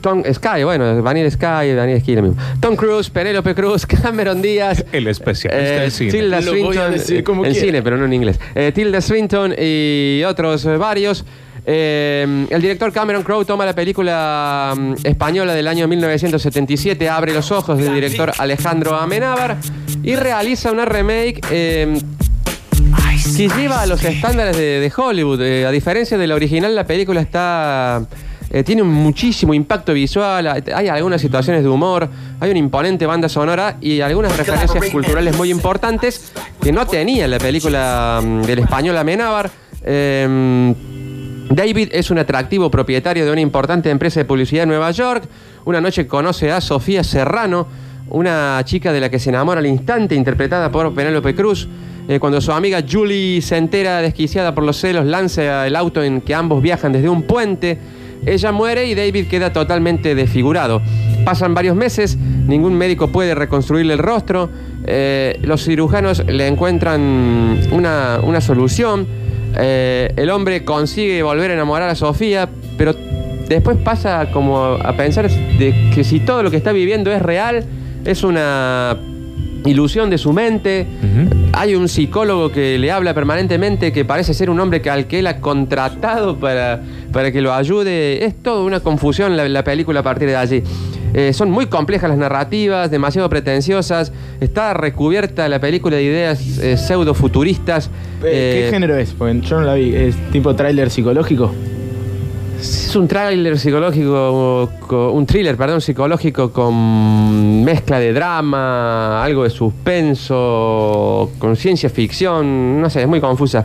Tom 0.00 0.22
Sky, 0.32 0.64
bueno, 0.64 1.02
Vanilla 1.02 1.30
Sky, 1.30 1.74
Vanilla 1.74 2.00
Ski, 2.00 2.14
lo 2.16 2.22
mismo. 2.22 2.42
Tom 2.60 2.76
Cruise, 2.76 3.10
Penélope 3.10 3.54
Cruz, 3.54 3.86
Cameron 4.02 4.40
Díaz, 4.42 4.84
El 4.92 5.06
especialista 5.08 5.74
Eh, 5.76 5.80
del 5.80 5.90
cine. 5.90 6.10
Tilda 6.12 6.40
Lo 6.40 6.50
voy 6.52 6.60
a 6.60 6.64
Swinton, 6.64 6.92
decir 6.92 7.24
como 7.24 7.44
en 7.44 7.52
quiera. 7.52 7.66
cine, 7.66 7.82
pero 7.82 7.96
no 7.96 8.04
en 8.06 8.12
inglés. 8.12 8.40
Eh, 8.54 8.72
Tilda 8.74 9.00
Swinton 9.00 9.54
y 9.58 10.22
otros 10.24 10.64
eh, 10.66 10.76
varios. 10.76 11.24
Eh, 11.66 12.46
el 12.48 12.62
director 12.62 12.90
Cameron 12.90 13.22
Crowe 13.22 13.44
toma 13.44 13.66
la 13.66 13.74
película 13.74 14.74
mm, 14.76 14.94
española 15.04 15.54
del 15.54 15.68
año 15.68 15.86
1977, 15.86 17.06
Abre 17.08 17.34
los 17.34 17.50
ojos, 17.52 17.78
del 17.78 17.94
director 17.94 18.32
Alejandro 18.38 18.96
Amenábar, 18.96 19.58
y 20.02 20.16
realiza 20.16 20.72
una 20.72 20.86
remake 20.86 21.40
eh, 21.50 21.98
que 23.36 23.48
lleva 23.48 23.82
a 23.82 23.86
los 23.86 24.02
estándares 24.02 24.56
de, 24.56 24.80
de 24.80 24.92
Hollywood. 24.96 25.40
Eh, 25.42 25.66
a 25.66 25.70
diferencia 25.70 26.16
de 26.18 26.26
la 26.26 26.34
original, 26.34 26.74
la 26.74 26.84
película 26.86 27.20
está. 27.20 28.02
Eh, 28.50 28.64
tiene 28.64 28.82
muchísimo 28.82 29.54
impacto 29.54 29.92
visual, 29.92 30.46
hay 30.74 30.88
algunas 30.88 31.20
situaciones 31.20 31.62
de 31.62 31.68
humor, 31.68 32.08
hay 32.40 32.50
una 32.50 32.58
imponente 32.58 33.06
banda 33.06 33.28
sonora 33.28 33.76
y 33.80 34.00
algunas 34.00 34.36
referencias 34.36 34.90
culturales 34.90 35.36
muy 35.36 35.50
importantes 35.50 36.32
que 36.60 36.72
no 36.72 36.86
tenía 36.86 37.28
la 37.28 37.38
película 37.38 38.20
mm, 38.22 38.42
del 38.42 38.58
español 38.58 38.96
Amenábar. 38.96 39.50
Eh, 39.82 40.74
David 41.50 41.88
es 41.90 42.12
un 42.12 42.18
atractivo 42.18 42.70
propietario 42.70 43.24
de 43.24 43.32
una 43.32 43.40
importante 43.40 43.90
empresa 43.90 44.20
de 44.20 44.24
publicidad 44.24 44.62
en 44.62 44.68
Nueva 44.68 44.92
York. 44.92 45.24
Una 45.64 45.80
noche 45.80 46.06
conoce 46.06 46.52
a 46.52 46.60
Sofía 46.60 47.02
Serrano, 47.02 47.66
una 48.08 48.62
chica 48.64 48.92
de 48.92 49.00
la 49.00 49.10
que 49.10 49.18
se 49.18 49.30
enamora 49.30 49.58
al 49.58 49.66
instante, 49.66 50.14
interpretada 50.14 50.70
por 50.70 50.94
Penélope 50.94 51.34
Cruz. 51.34 51.68
Eh, 52.06 52.20
cuando 52.20 52.40
su 52.40 52.52
amiga 52.52 52.84
Julie 52.88 53.42
se 53.42 53.56
entera 53.56 54.00
desquiciada 54.00 54.54
por 54.54 54.62
los 54.62 54.76
celos, 54.76 55.04
lanza 55.06 55.66
el 55.66 55.74
auto 55.74 56.04
en 56.04 56.20
que 56.20 56.36
ambos 56.36 56.62
viajan 56.62 56.92
desde 56.92 57.08
un 57.08 57.22
puente. 57.22 57.78
Ella 58.26 58.52
muere 58.52 58.86
y 58.86 58.94
David 58.94 59.26
queda 59.28 59.52
totalmente 59.52 60.14
desfigurado. 60.14 60.82
Pasan 61.24 61.54
varios 61.54 61.76
meses, 61.76 62.16
ningún 62.16 62.74
médico 62.74 63.08
puede 63.08 63.34
reconstruirle 63.34 63.94
el 63.94 63.98
rostro. 63.98 64.50
Eh, 64.86 65.38
los 65.42 65.64
cirujanos 65.64 66.24
le 66.26 66.46
encuentran 66.46 67.60
una, 67.72 68.20
una 68.22 68.40
solución. 68.40 69.06
Eh, 69.58 70.12
el 70.16 70.30
hombre 70.30 70.64
consigue 70.64 71.22
volver 71.22 71.50
a 71.50 71.54
enamorar 71.54 71.88
a 71.88 71.94
Sofía, 71.94 72.48
pero 72.76 72.94
después 73.48 73.76
pasa 73.78 74.30
como 74.32 74.78
a 74.82 74.92
pensar 74.96 75.28
de 75.28 75.90
que 75.94 76.04
si 76.04 76.20
todo 76.20 76.42
lo 76.42 76.50
que 76.50 76.56
está 76.56 76.72
viviendo 76.72 77.10
es 77.10 77.20
real, 77.20 77.64
es 78.04 78.22
una 78.22 78.96
ilusión 79.64 80.10
de 80.10 80.18
su 80.18 80.32
mente. 80.32 80.86
Hay 81.52 81.74
un 81.74 81.88
psicólogo 81.88 82.50
que 82.50 82.78
le 82.78 82.90
habla 82.90 83.14
permanentemente, 83.14 83.92
que 83.92 84.04
parece 84.04 84.34
ser 84.34 84.50
un 84.50 84.60
hombre 84.60 84.80
que 84.80 84.90
al 84.90 85.06
que 85.06 85.18
él 85.18 85.26
ha 85.26 85.40
contratado 85.40 86.36
para, 86.36 86.82
para 87.12 87.32
que 87.32 87.40
lo 87.40 87.52
ayude. 87.52 88.24
Es 88.24 88.42
toda 88.42 88.64
una 88.64 88.80
confusión 88.80 89.36
la, 89.36 89.48
la 89.48 89.64
película 89.64 90.00
a 90.00 90.02
partir 90.02 90.28
de 90.28 90.36
allí. 90.36 90.62
Eh, 91.12 91.32
son 91.32 91.50
muy 91.50 91.66
complejas 91.66 92.08
las 92.08 92.18
narrativas, 92.18 92.90
demasiado 92.90 93.28
pretenciosas. 93.28 94.12
Está 94.40 94.74
recubierta 94.74 95.48
la 95.48 95.60
película 95.60 95.96
de 95.96 96.04
ideas 96.04 96.58
eh, 96.58 96.76
pseudo-futuristas. 96.76 97.90
Eh, 98.24 98.64
¿Qué 98.64 98.70
género 98.70 98.96
es? 98.96 99.12
Porque 99.12 99.40
yo 99.40 99.60
no 99.60 99.66
la 99.66 99.74
vi. 99.74 99.94
¿Es 99.94 100.14
tipo 100.30 100.54
tráiler 100.54 100.90
psicológico? 100.90 101.52
Es 102.60 102.94
un 102.94 103.08
tráiler 103.08 103.58
psicológico, 103.58 104.70
co- 104.86 105.12
un 105.12 105.24
thriller, 105.24 105.56
perdón, 105.56 105.80
psicológico 105.80 106.52
con 106.52 107.64
mezcla 107.64 107.98
de 107.98 108.12
drama, 108.12 109.22
algo 109.24 109.44
de 109.44 109.50
suspenso, 109.50 111.30
con 111.38 111.56
ciencia 111.56 111.88
ficción, 111.88 112.80
no 112.80 112.90
sé, 112.90 113.02
es 113.02 113.08
muy 113.08 113.20
confusa. 113.20 113.64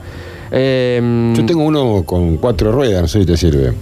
Eh, 0.51 1.33
Yo 1.35 1.45
tengo 1.45 1.63
uno 1.65 2.03
con 2.05 2.37
cuatro 2.37 2.71
ruedas, 2.71 3.01
no 3.01 3.07
sé 3.07 3.19
si 3.21 3.25
te 3.25 3.35
sirve. 3.35 3.73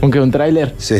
¿Aunque 0.00 0.20
un 0.20 0.30
tráiler? 0.30 0.74
Sí. 0.78 0.96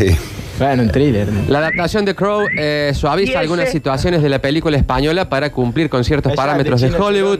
Bueno, 0.58 0.82
un 0.82 0.90
thriller. 0.90 1.26
La 1.48 1.60
adaptación 1.60 2.04
de 2.04 2.14
Crow 2.14 2.42
eh, 2.58 2.92
suaviza 2.94 3.40
algunas 3.40 3.70
situaciones 3.70 4.22
de 4.22 4.28
la 4.28 4.40
película 4.42 4.76
española 4.76 5.30
para 5.30 5.50
cumplir 5.50 5.88
con 5.88 6.04
ciertos 6.04 6.32
Allá, 6.32 6.36
parámetros 6.42 6.82
de 6.82 6.90
Hollywood. 6.94 7.38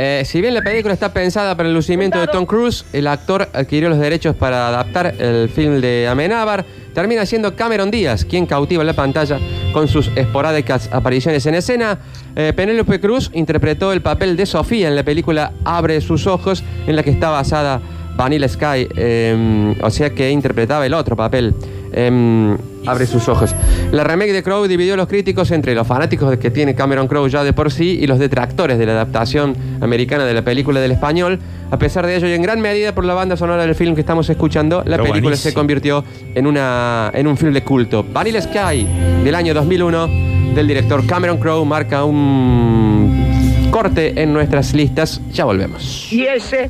Eh, 0.00 0.22
si 0.24 0.40
bien 0.40 0.54
la 0.54 0.62
película 0.62 0.94
está 0.94 1.12
pensada 1.12 1.56
para 1.56 1.68
el 1.68 1.74
lucimiento 1.74 2.20
de 2.20 2.28
Tom 2.28 2.46
Cruise, 2.46 2.84
el 2.92 3.08
actor 3.08 3.48
adquirió 3.52 3.88
los 3.88 3.98
derechos 3.98 4.36
para 4.36 4.68
adaptar 4.68 5.12
el 5.18 5.48
film 5.48 5.80
de 5.80 6.06
Amenábar. 6.06 6.64
Termina 6.94 7.26
siendo 7.26 7.56
Cameron 7.56 7.90
Díaz 7.90 8.24
quien 8.24 8.46
cautiva 8.46 8.84
la 8.84 8.92
pantalla 8.92 9.40
con 9.72 9.88
sus 9.88 10.08
esporádicas 10.14 10.88
apariciones 10.92 11.44
en 11.46 11.56
escena. 11.56 11.98
Eh, 12.36 12.52
Penélope 12.54 13.00
Cruz 13.00 13.32
interpretó 13.34 13.92
el 13.92 14.00
papel 14.00 14.36
de 14.36 14.46
Sofía 14.46 14.86
en 14.86 14.94
la 14.94 15.02
película 15.02 15.52
Abre 15.64 16.00
sus 16.00 16.28
ojos, 16.28 16.62
en 16.86 16.94
la 16.94 17.02
que 17.02 17.10
está 17.10 17.30
basada 17.30 17.80
Vanilla 18.18 18.48
Sky, 18.48 18.88
eh, 18.96 19.76
o 19.80 19.90
sea 19.90 20.10
que 20.10 20.28
interpretaba 20.30 20.84
el 20.84 20.92
otro 20.92 21.14
papel. 21.14 21.54
Eh, 21.92 22.56
abre 22.84 23.06
sus 23.06 23.28
ojos. 23.28 23.54
La 23.92 24.02
remake 24.02 24.32
de 24.32 24.42
Crow 24.42 24.66
dividió 24.66 24.94
a 24.94 24.96
los 24.96 25.06
críticos 25.06 25.52
entre 25.52 25.74
los 25.74 25.86
fanáticos 25.86 26.28
de 26.30 26.38
que 26.38 26.50
tiene 26.50 26.74
Cameron 26.74 27.06
Crowe 27.06 27.28
ya 27.28 27.44
de 27.44 27.52
por 27.52 27.70
sí 27.70 27.98
y 28.00 28.08
los 28.08 28.18
detractores 28.18 28.76
de 28.76 28.86
la 28.86 28.92
adaptación 28.92 29.56
americana 29.80 30.24
de 30.24 30.34
la 30.34 30.42
película 30.42 30.80
del 30.80 30.90
español. 30.90 31.38
A 31.70 31.78
pesar 31.78 32.06
de 32.06 32.16
ello, 32.16 32.26
y 32.26 32.32
en 32.32 32.42
gran 32.42 32.60
medida 32.60 32.92
por 32.92 33.04
la 33.04 33.14
banda 33.14 33.36
sonora 33.36 33.62
del 33.62 33.76
film 33.76 33.94
que 33.94 34.00
estamos 34.00 34.28
escuchando, 34.28 34.82
la 34.84 34.98
película 34.98 35.36
se 35.36 35.54
convirtió 35.54 36.04
en, 36.34 36.46
una, 36.46 37.12
en 37.14 37.26
un 37.28 37.36
film 37.36 37.52
de 37.52 37.62
culto. 37.62 38.04
Vanilla 38.12 38.42
Sky, 38.42 38.84
del 39.22 39.34
año 39.36 39.54
2001, 39.54 40.54
del 40.56 40.66
director 40.66 41.06
Cameron 41.06 41.38
Crowe, 41.38 41.64
marca 41.64 42.04
un 42.04 43.68
corte 43.70 44.20
en 44.20 44.32
nuestras 44.32 44.74
listas. 44.74 45.20
Ya 45.32 45.44
volvemos. 45.44 46.12
Y 46.12 46.24
ese 46.24 46.68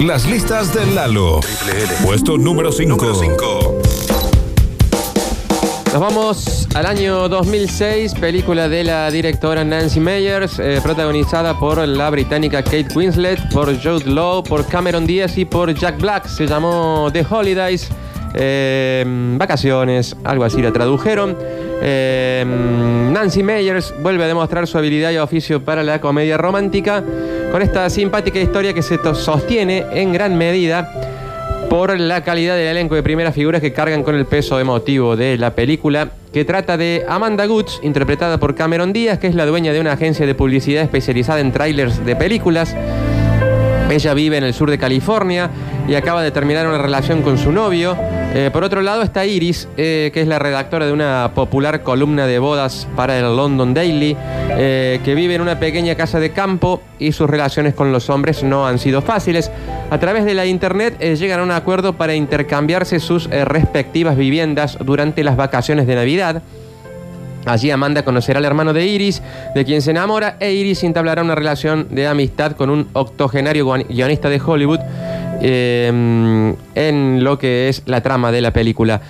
Las 0.00 0.26
listas 0.26 0.72
de 0.72 0.86
Lalo. 0.86 1.40
Puesto 2.02 2.38
número 2.38 2.72
5. 2.72 3.80
Nos 5.92 6.00
vamos 6.00 6.66
al 6.74 6.86
año 6.86 7.28
2006, 7.28 8.14
película 8.14 8.70
de 8.70 8.82
la 8.82 9.10
directora 9.10 9.62
Nancy 9.62 10.00
Meyers, 10.00 10.58
eh, 10.58 10.80
protagonizada 10.82 11.58
por 11.58 11.86
la 11.86 12.08
británica 12.08 12.62
Kate 12.62 12.88
Winslet, 12.94 13.52
por 13.52 13.66
Jude 13.76 14.06
Law, 14.06 14.42
por 14.42 14.66
Cameron 14.66 15.06
Diaz 15.06 15.36
y 15.36 15.44
por 15.44 15.74
Jack 15.74 16.00
Black. 16.00 16.26
Se 16.28 16.46
llamó 16.46 17.10
The 17.12 17.26
Holidays, 17.28 17.90
eh, 18.32 19.04
vacaciones, 19.36 20.16
algo 20.24 20.44
así 20.44 20.62
la 20.62 20.72
tradujeron. 20.72 21.36
Eh, 21.82 22.44
Nancy 23.12 23.42
Meyers 23.42 23.94
vuelve 24.02 24.24
a 24.24 24.26
demostrar 24.26 24.66
su 24.66 24.78
habilidad 24.78 25.10
y 25.10 25.18
oficio 25.18 25.64
para 25.64 25.82
la 25.82 26.00
comedia 26.00 26.36
romántica 26.36 27.02
con 27.50 27.62
esta 27.62 27.88
simpática 27.90 28.38
historia 28.38 28.72
que 28.72 28.82
se 28.82 28.98
sostiene 29.14 29.86
en 29.92 30.12
gran 30.12 30.36
medida 30.36 30.88
por 31.70 31.98
la 31.98 32.24
calidad 32.24 32.56
del 32.56 32.66
elenco 32.66 32.96
de 32.96 33.02
primeras 33.04 33.32
figuras 33.32 33.60
que 33.60 33.72
cargan 33.72 34.02
con 34.02 34.16
el 34.16 34.26
peso 34.26 34.58
emotivo 34.58 35.16
de 35.16 35.38
la 35.38 35.54
película, 35.54 36.10
que 36.32 36.44
trata 36.44 36.76
de 36.76 37.04
Amanda 37.08 37.46
Goods, 37.46 37.78
interpretada 37.84 38.38
por 38.38 38.56
Cameron 38.56 38.92
Díaz, 38.92 39.18
que 39.20 39.28
es 39.28 39.36
la 39.36 39.46
dueña 39.46 39.72
de 39.72 39.80
una 39.80 39.92
agencia 39.92 40.26
de 40.26 40.34
publicidad 40.34 40.82
especializada 40.82 41.38
en 41.38 41.52
trailers 41.52 42.04
de 42.04 42.16
películas. 42.16 42.74
Ella 43.90 44.14
vive 44.14 44.36
en 44.36 44.44
el 44.44 44.54
sur 44.54 44.70
de 44.70 44.78
California 44.78 45.50
y 45.88 45.94
acaba 45.94 46.22
de 46.22 46.30
terminar 46.30 46.66
una 46.68 46.78
relación 46.78 47.22
con 47.22 47.38
su 47.38 47.50
novio. 47.50 47.96
Eh, 48.32 48.50
por 48.52 48.62
otro 48.62 48.80
lado 48.82 49.02
está 49.02 49.26
Iris, 49.26 49.68
eh, 49.76 50.12
que 50.14 50.20
es 50.20 50.28
la 50.28 50.38
redactora 50.38 50.86
de 50.86 50.92
una 50.92 51.32
popular 51.34 51.82
columna 51.82 52.28
de 52.28 52.38
bodas 52.38 52.86
para 52.94 53.18
el 53.18 53.36
London 53.36 53.74
Daily, 53.74 54.16
eh, 54.50 55.00
que 55.04 55.16
vive 55.16 55.34
en 55.34 55.40
una 55.40 55.58
pequeña 55.58 55.96
casa 55.96 56.20
de 56.20 56.30
campo 56.30 56.80
y 57.00 57.10
sus 57.10 57.28
relaciones 57.28 57.74
con 57.74 57.90
los 57.90 58.08
hombres 58.08 58.44
no 58.44 58.64
han 58.68 58.78
sido 58.78 59.02
fáciles. 59.02 59.50
A 59.90 59.98
través 59.98 60.24
de 60.24 60.34
la 60.34 60.46
internet 60.46 60.96
llegan 61.00 61.40
a 61.40 61.42
un 61.42 61.50
acuerdo 61.50 61.94
para 61.94 62.14
intercambiarse 62.14 63.00
sus 63.00 63.28
respectivas 63.28 64.16
viviendas 64.16 64.78
durante 64.80 65.24
las 65.24 65.36
vacaciones 65.36 65.88
de 65.88 65.96
Navidad. 65.96 66.42
Allí 67.46 67.70
Amanda 67.70 68.04
conocerá 68.04 68.38
al 68.38 68.44
hermano 68.44 68.72
de 68.72 68.86
Iris, 68.86 69.22
de 69.54 69.64
quien 69.64 69.82
se 69.82 69.92
enamora, 69.92 70.36
e 70.40 70.52
Iris 70.52 70.84
entablará 70.84 71.22
una 71.22 71.34
relación 71.34 71.88
de 71.90 72.06
amistad 72.06 72.52
con 72.52 72.70
un 72.70 72.88
octogenario 72.92 73.66
guionista 73.88 74.28
de 74.28 74.40
Hollywood 74.44 74.80
eh, 75.40 76.54
en 76.74 77.24
lo 77.24 77.38
que 77.38 77.68
es 77.68 77.82
la 77.86 78.02
trama 78.02 78.30
de 78.30 78.42
la 78.42 78.52
película. 78.52 79.00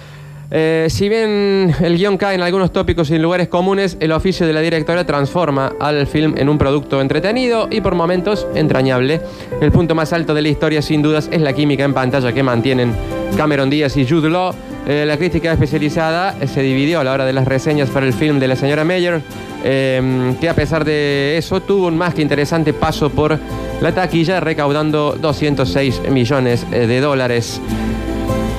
Eh, 0.52 0.88
si 0.90 1.08
bien 1.08 1.72
el 1.80 1.96
guion 1.96 2.16
cae 2.16 2.34
en 2.34 2.42
algunos 2.42 2.72
tópicos 2.72 3.10
y 3.10 3.14
en 3.14 3.22
lugares 3.22 3.48
comunes, 3.48 3.96
el 4.00 4.10
oficio 4.10 4.46
de 4.46 4.52
la 4.52 4.60
directora 4.60 5.04
transforma 5.04 5.72
al 5.78 6.06
film 6.08 6.34
en 6.36 6.48
un 6.48 6.58
producto 6.58 7.00
entretenido 7.00 7.68
y 7.70 7.80
por 7.80 7.94
momentos 7.94 8.46
entrañable. 8.54 9.20
El 9.60 9.70
punto 9.70 9.94
más 9.94 10.12
alto 10.12 10.34
de 10.34 10.42
la 10.42 10.48
historia, 10.48 10.82
sin 10.82 11.02
dudas, 11.02 11.28
es 11.30 11.40
la 11.40 11.52
química 11.52 11.84
en 11.84 11.94
pantalla 11.94 12.32
que 12.32 12.42
mantienen 12.42 12.92
Cameron 13.36 13.70
Díaz 13.70 13.96
y 13.96 14.06
Jude 14.06 14.28
Law. 14.28 14.52
Eh, 14.86 15.04
la 15.06 15.16
crítica 15.18 15.52
especializada 15.52 16.34
eh, 16.40 16.48
se 16.48 16.62
dividió 16.62 17.00
a 17.00 17.04
la 17.04 17.12
hora 17.12 17.24
de 17.24 17.32
las 17.32 17.46
reseñas 17.46 17.90
para 17.90 18.06
el 18.06 18.12
film 18.12 18.40
de 18.40 18.48
la 18.48 18.56
señora 18.56 18.82
Meyer, 18.82 19.20
eh, 19.62 20.34
que 20.40 20.48
a 20.48 20.54
pesar 20.54 20.84
de 20.84 21.36
eso 21.36 21.60
tuvo 21.60 21.86
un 21.86 21.96
más 21.96 22.14
que 22.14 22.22
interesante 22.22 22.72
paso 22.72 23.10
por 23.10 23.38
la 23.80 23.92
taquilla, 23.92 24.40
recaudando 24.40 25.16
206 25.20 26.02
millones 26.10 26.68
de 26.70 27.00
dólares. 27.00 27.60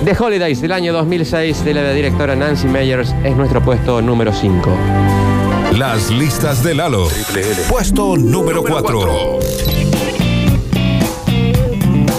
The 0.03 0.15
Holidays 0.17 0.59
del 0.61 0.71
año 0.71 0.93
2006 0.93 1.63
de 1.63 1.75
la 1.75 1.91
directora 1.93 2.35
Nancy 2.35 2.67
Meyers 2.67 3.13
es 3.23 3.35
nuestro 3.35 3.61
puesto 3.61 4.01
número 4.01 4.33
5. 4.33 4.69
Las 5.77 6.09
listas 6.09 6.63
de 6.63 6.73
Lalo. 6.73 7.07
Puesto 7.69 8.17
número 8.17 8.63
4. 8.63 9.39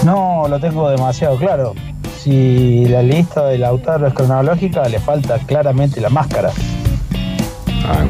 No, 0.05 0.47
lo 0.47 0.59
tengo 0.61 0.89
demasiado 0.89 1.35
claro. 1.37 1.73
Si 2.17 2.85
la 2.85 3.03
lista 3.03 3.47
del 3.47 3.65
autor 3.65 4.05
es 4.07 4.13
cronológica, 4.13 4.87
le 4.87 4.99
falta 4.99 5.39
claramente 5.39 5.99
la 5.99 6.09
máscara. 6.09 6.51
Ah. 7.85 8.05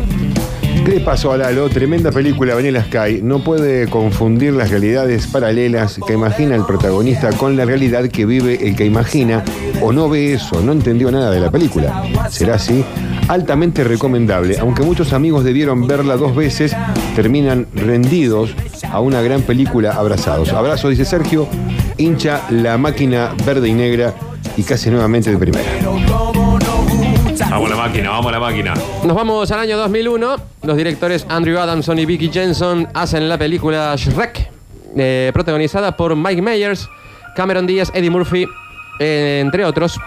¿Qué 0.85 0.91
le 0.91 0.99
pasó 0.99 1.31
a 1.31 1.37
Lalo? 1.37 1.69
Tremenda 1.69 2.11
película 2.11 2.55
Vanilla 2.55 2.83
Sky. 2.83 3.21
No 3.23 3.41
puede 3.41 3.87
confundir 3.87 4.51
las 4.51 4.69
realidades 4.69 5.27
paralelas 5.27 5.97
que 6.05 6.13
imagina 6.13 6.55
el 6.55 6.65
protagonista 6.65 7.29
con 7.31 7.55
la 7.55 7.63
realidad 7.63 8.09
que 8.09 8.25
vive 8.25 8.67
el 8.67 8.75
que 8.75 8.83
imagina 8.83 9.45
o 9.81 9.93
no 9.93 10.09
ve 10.09 10.33
eso, 10.33 10.61
no 10.61 10.73
entendió 10.73 11.09
nada 11.09 11.31
de 11.31 11.39
la 11.39 11.49
película. 11.49 12.03
¿Será 12.29 12.55
así? 12.55 12.83
Altamente 13.29 13.85
recomendable, 13.85 14.59
aunque 14.59 14.83
muchos 14.83 15.13
amigos 15.13 15.45
debieron 15.45 15.87
verla 15.87 16.17
dos 16.17 16.35
veces, 16.35 16.75
terminan 17.15 17.65
rendidos 17.73 18.53
a 18.91 18.99
una 18.99 19.21
gran 19.21 19.41
película 19.41 19.93
abrazados. 19.93 20.51
Abrazo, 20.51 20.89
dice 20.89 21.05
Sergio, 21.05 21.47
hincha 21.97 22.41
la 22.49 22.77
máquina 22.77 23.33
verde 23.45 23.69
y 23.69 23.73
negra 23.73 24.13
y 24.57 24.63
casi 24.63 24.89
nuevamente 24.89 25.31
de 25.31 25.37
primera. 25.37 26.42
Vamos 27.39 27.71
a 27.71 27.75
la 27.75 27.81
máquina, 27.81 28.09
vamos 28.11 28.27
a 28.27 28.31
la 28.31 28.39
máquina. 28.39 28.73
Nos 29.03 29.15
vamos 29.15 29.51
al 29.51 29.59
año 29.59 29.77
2001. 29.77 30.35
Los 30.63 30.77
directores 30.77 31.25
Andrew 31.29 31.57
Adamson 31.59 31.97
y 31.97 32.05
Vicky 32.05 32.29
Jensen 32.31 32.87
hacen 32.93 33.27
la 33.27 33.37
película 33.37 33.95
Shrek, 33.97 34.51
eh, 34.95 35.31
protagonizada 35.33 35.97
por 35.97 36.15
Mike 36.15 36.41
Myers, 36.41 36.87
Cameron 37.35 37.65
Díaz, 37.65 37.91
Eddie 37.95 38.11
Murphy, 38.11 38.45
eh, 38.99 39.39
entre 39.41 39.65
otros. 39.65 39.99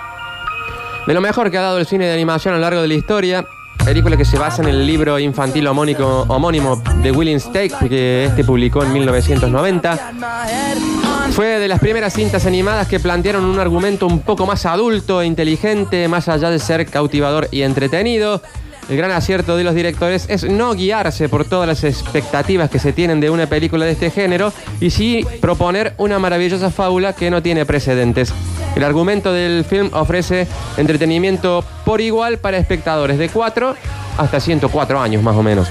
De 1.07 1.15
lo 1.15 1.21
mejor 1.21 1.51
que 1.51 1.59
ha 1.59 1.63
dado 1.63 1.79
el 1.79 1.87
cine 1.87 2.07
de 2.07 2.13
animación 2.13 2.55
a 2.55 2.59
lo 2.59 2.63
largo 2.63 2.81
de 2.81 2.89
la 2.89 2.95
historia. 2.95 3.45
Película 3.87 4.17
que 4.17 4.25
se 4.25 4.37
basa 4.37 4.63
en 4.63 4.69
el 4.69 4.85
libro 4.85 5.17
infantil 5.17 5.65
homónimo 5.69 6.83
de 7.05 7.13
William 7.13 7.39
Stake, 7.39 7.89
que 7.89 8.25
este 8.25 8.43
publicó 8.43 8.83
en 8.83 8.93
1990. 8.93 10.13
Fue 11.31 11.61
de 11.61 11.69
las 11.69 11.79
primeras 11.79 12.13
cintas 12.13 12.47
animadas 12.47 12.89
que 12.89 12.99
plantearon 12.99 13.45
un 13.45 13.61
argumento 13.61 14.09
un 14.09 14.23
poco 14.23 14.45
más 14.45 14.67
adulto 14.67 15.23
e 15.23 15.27
inteligente, 15.27 16.09
más 16.09 16.27
allá 16.29 16.51
de 16.51 16.59
ser 16.59 16.85
cautivador 16.87 17.47
y 17.53 17.63
entretenido. 17.63 18.43
El 18.89 18.97
gran 18.97 19.11
acierto 19.11 19.57
de 19.57 19.65
los 19.65 19.75
directores 19.75 20.27
es 20.29 20.45
no 20.45 20.73
guiarse 20.75 21.29
por 21.29 21.45
todas 21.45 21.67
las 21.67 21.83
expectativas 21.83 22.71
que 22.71 22.79
se 22.79 22.93
tienen 22.93 23.19
de 23.19 23.31
una 23.31 23.47
película 23.47 23.85
de 23.85 23.93
este 23.93 24.11
género 24.11 24.53
y 24.81 24.91
sí 24.91 25.27
proponer 25.41 25.95
una 25.97 26.21
maravillosa 26.21 26.71
fábula 26.71 27.13
que 27.13 27.29
no 27.29 27.43
tiene 27.43 27.67
precedentes. 27.67 28.33
El 28.77 28.85
argumento 28.85 29.33
del 29.33 29.65
film 29.65 29.91
ofrece 29.93 30.47
entretenimiento 30.77 31.65
por 31.85 32.01
igual 32.01 32.39
para 32.39 32.59
espectadores 32.59 33.19
de 33.19 33.29
4 33.29 33.75
hasta 34.19 34.39
104 34.39 35.01
años 35.01 35.21
más 35.21 35.35
o 35.35 35.43
menos. 35.43 35.69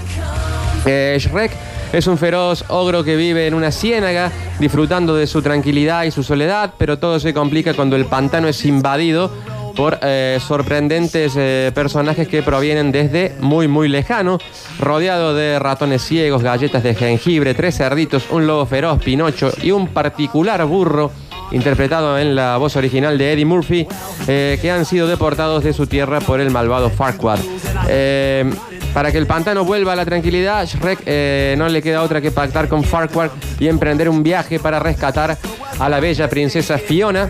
Eh, 0.85 1.15
Shrek 1.17 1.51
es 1.93 2.07
un 2.07 2.17
feroz 2.17 2.65
ogro 2.67 3.05
que 3.05 3.15
vive 3.15 3.47
en 3.47 3.53
una 3.53 3.71
ciénaga, 3.71 4.29
disfrutando 4.59 5.15
de 5.15 5.25
su 5.27 5.41
tranquilidad 5.41 6.03
y 6.03 6.11
su 6.11 6.23
soledad, 6.23 6.73
pero 6.77 6.99
todo 6.99 7.17
se 7.21 7.33
complica 7.33 7.73
cuando 7.73 7.95
el 7.95 8.05
pantano 8.05 8.49
es 8.49 8.65
invadido 8.65 9.31
por 9.75 9.99
eh, 10.01 10.39
sorprendentes 10.39 11.33
eh, 11.35 11.71
personajes 11.75 12.27
que 12.27 12.41
provienen 12.41 12.91
desde 12.91 13.35
muy 13.39 13.67
muy 13.67 13.87
lejano, 13.87 14.39
rodeado 14.79 15.35
de 15.35 15.59
ratones 15.59 16.01
ciegos, 16.01 16.41
galletas 16.41 16.83
de 16.83 16.95
jengibre, 16.95 17.53
tres 17.53 17.77
cerditos, 17.77 18.25
un 18.31 18.47
lobo 18.47 18.65
feroz, 18.65 19.01
Pinocho 19.03 19.51
y 19.61 19.71
un 19.71 19.87
particular 19.87 20.63
burro 20.65 21.11
interpretado 21.51 22.17
en 22.17 22.35
la 22.35 22.57
voz 22.57 22.75
original 22.75 23.17
de 23.17 23.33
Eddie 23.33 23.45
Murphy, 23.45 23.87
eh, 24.27 24.57
que 24.61 24.71
han 24.71 24.85
sido 24.85 25.07
deportados 25.07 25.63
de 25.63 25.73
su 25.73 25.85
tierra 25.85 26.19
por 26.19 26.39
el 26.39 26.49
malvado 26.49 26.89
Farquaad. 26.89 27.39
Eh, 27.87 28.49
para 28.93 29.11
que 29.11 29.17
el 29.17 29.27
pantano 29.27 29.65
vuelva 29.65 29.93
a 29.93 29.95
la 29.95 30.05
tranquilidad, 30.05 30.65
Shrek 30.65 31.57
no 31.57 31.67
le 31.67 31.81
queda 31.81 32.01
otra 32.01 32.21
que 32.21 32.31
pactar 32.31 32.69
con 32.69 32.83
Farquaad 32.83 33.29
y 33.59 33.67
emprender 33.67 34.07
un 34.07 34.23
viaje 34.23 34.57
para 34.57 34.79
rescatar 34.79 35.37
a 35.79 35.89
la 35.89 35.99
bella 35.99 36.29
princesa 36.29 36.77
Fiona, 36.77 37.29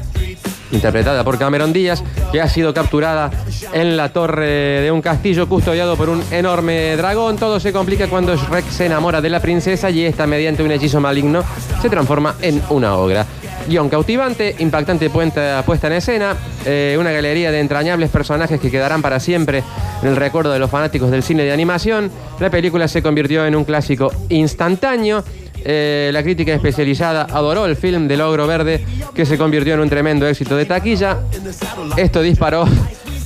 interpretada 0.71 1.23
por 1.23 1.37
Cameron 1.37 1.73
Díaz, 1.73 2.03
que 2.31 2.41
ha 2.41 2.47
sido 2.47 2.73
capturada 2.73 3.31
en 3.73 3.97
la 3.97 4.09
torre 4.09 4.81
de 4.81 4.91
un 4.91 5.01
castillo 5.01 5.47
custodiado 5.47 5.95
por 5.95 6.09
un 6.09 6.23
enorme 6.31 6.95
dragón. 6.97 7.37
Todo 7.37 7.59
se 7.59 7.71
complica 7.71 8.07
cuando 8.07 8.35
Shrek 8.35 8.69
se 8.69 8.85
enamora 8.85 9.21
de 9.21 9.29
la 9.29 9.39
princesa 9.39 9.89
y 9.89 10.05
esta, 10.05 10.27
mediante 10.27 10.63
un 10.63 10.71
hechizo 10.71 10.99
maligno, 10.99 11.43
se 11.81 11.89
transforma 11.89 12.35
en 12.41 12.61
una 12.69 12.95
ogra. 12.95 13.25
Guión 13.67 13.89
cautivante, 13.89 14.55
impactante 14.59 15.09
puesta, 15.09 15.63
puesta 15.65 15.87
en 15.87 15.93
escena, 15.93 16.35
eh, 16.65 16.95
una 16.99 17.11
galería 17.11 17.51
de 17.51 17.59
entrañables 17.59 18.11
personajes 18.11 18.59
que 18.59 18.69
quedarán 18.69 19.01
para 19.01 19.19
siempre 19.19 19.63
en 20.03 20.09
el 20.09 20.15
recuerdo 20.15 20.51
de 20.51 20.59
los 20.59 20.69
fanáticos 20.69 21.09
del 21.09 21.23
cine 21.23 21.43
de 21.43 21.51
animación. 21.51 22.11
La 22.39 22.51
película 22.51 22.87
se 22.87 23.01
convirtió 23.01 23.45
en 23.45 23.55
un 23.55 23.63
clásico 23.63 24.11
instantáneo. 24.29 25.23
Eh, 25.67 26.11
la 26.13 26.21
crítica 26.21 26.53
especializada 26.53 27.23
adoró 27.23 27.65
el 27.65 27.75
film 27.75 28.07
de 28.07 28.17
Logro 28.17 28.45
Verde, 28.45 28.85
que 29.15 29.25
se 29.25 29.35
convirtió 29.35 29.73
en 29.73 29.79
un 29.79 29.89
tremendo 29.89 30.27
éxito 30.27 30.55
de 30.55 30.65
taquilla. 30.65 31.21
Esto 31.97 32.21
disparó 32.21 32.65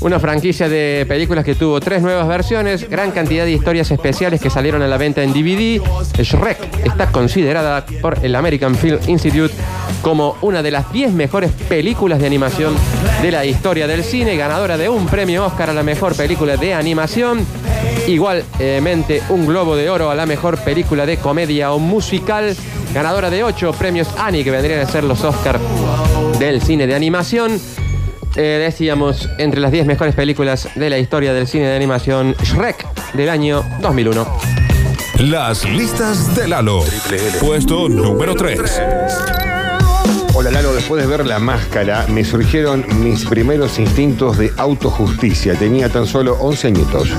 una 0.02 0.19
franquicia 0.19 0.69
de 0.69 1.06
películas 1.08 1.43
que 1.43 1.56
tuvo 1.56 1.80
tres 1.82 2.02
nuevas 2.02 2.28
versiones, 2.28 2.89
gran 2.89 3.12
cantidad 3.12 3.43
de 3.43 3.52
historias 3.52 3.91
especiales 3.91 4.39
que 4.39 4.49
salieron 4.49 4.82
a 4.82 4.88
la 4.88 4.97
venta 4.97 5.21
en 5.21 5.34
DVD. 5.34 5.82
Shrek 6.17 6.86
está 6.86 7.12
considerada 7.12 7.86
por 8.02 8.17
el 8.23 8.34
American 8.36 8.75
Film 8.75 8.99
Institute 9.08 9.54
como 10.02 10.38
una 10.41 10.63
de 10.63 10.71
las 10.71 10.91
10 10.93 11.12
mejores 11.12 11.52
películas 11.52 12.19
de 12.19 12.28
animación 12.28 12.73
de 13.21 13.32
la 13.32 13.45
historia 13.45 13.88
del 13.88 14.04
cine, 14.04 14.38
ganadora 14.38 14.78
de 14.78 14.88
un 14.88 15.08
premio 15.08 15.45
Oscar 15.45 15.71
a 15.71 15.73
la 15.73 15.84
mejor 15.84 16.15
película 16.15 16.56
de 16.56 16.73
animación. 16.73 17.45
Igualmente 18.10 19.22
un 19.30 19.45
Globo 19.45 19.76
de 19.76 19.88
Oro 19.88 20.10
a 20.10 20.15
la 20.15 20.26
mejor 20.26 20.58
película 20.58 21.06
de 21.06 21.17
comedia 21.17 21.72
o 21.72 21.78
musical, 21.78 22.58
ganadora 22.91 23.30
de 23.30 23.43
8 23.43 23.72
premios 23.74 24.08
Annie, 24.17 24.43
que 24.43 24.50
vendrían 24.50 24.80
a 24.80 24.88
ser 24.88 25.04
los 25.04 25.24
Oscar 25.24 25.60
del 26.39 26.60
cine 26.60 26.88
de 26.88 26.95
animación. 26.95 27.62
Eh, 28.36 28.60
decíamos, 28.63 29.30
entre 29.38 29.60
las 29.60 29.72
10 29.72 29.86
mejores 29.86 30.15
películas 30.15 30.69
de 30.74 30.89
la 30.89 30.98
historia 30.98 31.36
del 31.36 31.48
cine 31.48 31.67
de 31.67 31.76
animación, 31.76 32.36
Shrek 32.41 33.13
del 33.13 33.30
año 33.30 33.63
2001. 33.80 34.28
Las 35.19 35.65
listas 35.65 36.36
de 36.36 36.48
Lalo. 36.48 36.84
Puesto 37.39 37.89
número 37.89 38.34
3. 38.34 38.82
Hola 40.34 40.50
Lalo, 40.50 40.74
después 40.74 41.00
de 41.04 41.08
ver 41.08 41.28
la 41.28 41.38
máscara 41.38 42.08
me 42.08 42.26
surgieron 42.26 42.86
mis 43.04 43.26
primeros 43.26 43.78
instintos 43.78 44.39
de 44.39 44.52
autojusticia. 44.58 45.54
Tenía 45.54 45.89
tan 45.89 46.08
solo 46.08 46.38
11 46.39 46.67
añitos. 46.69 47.10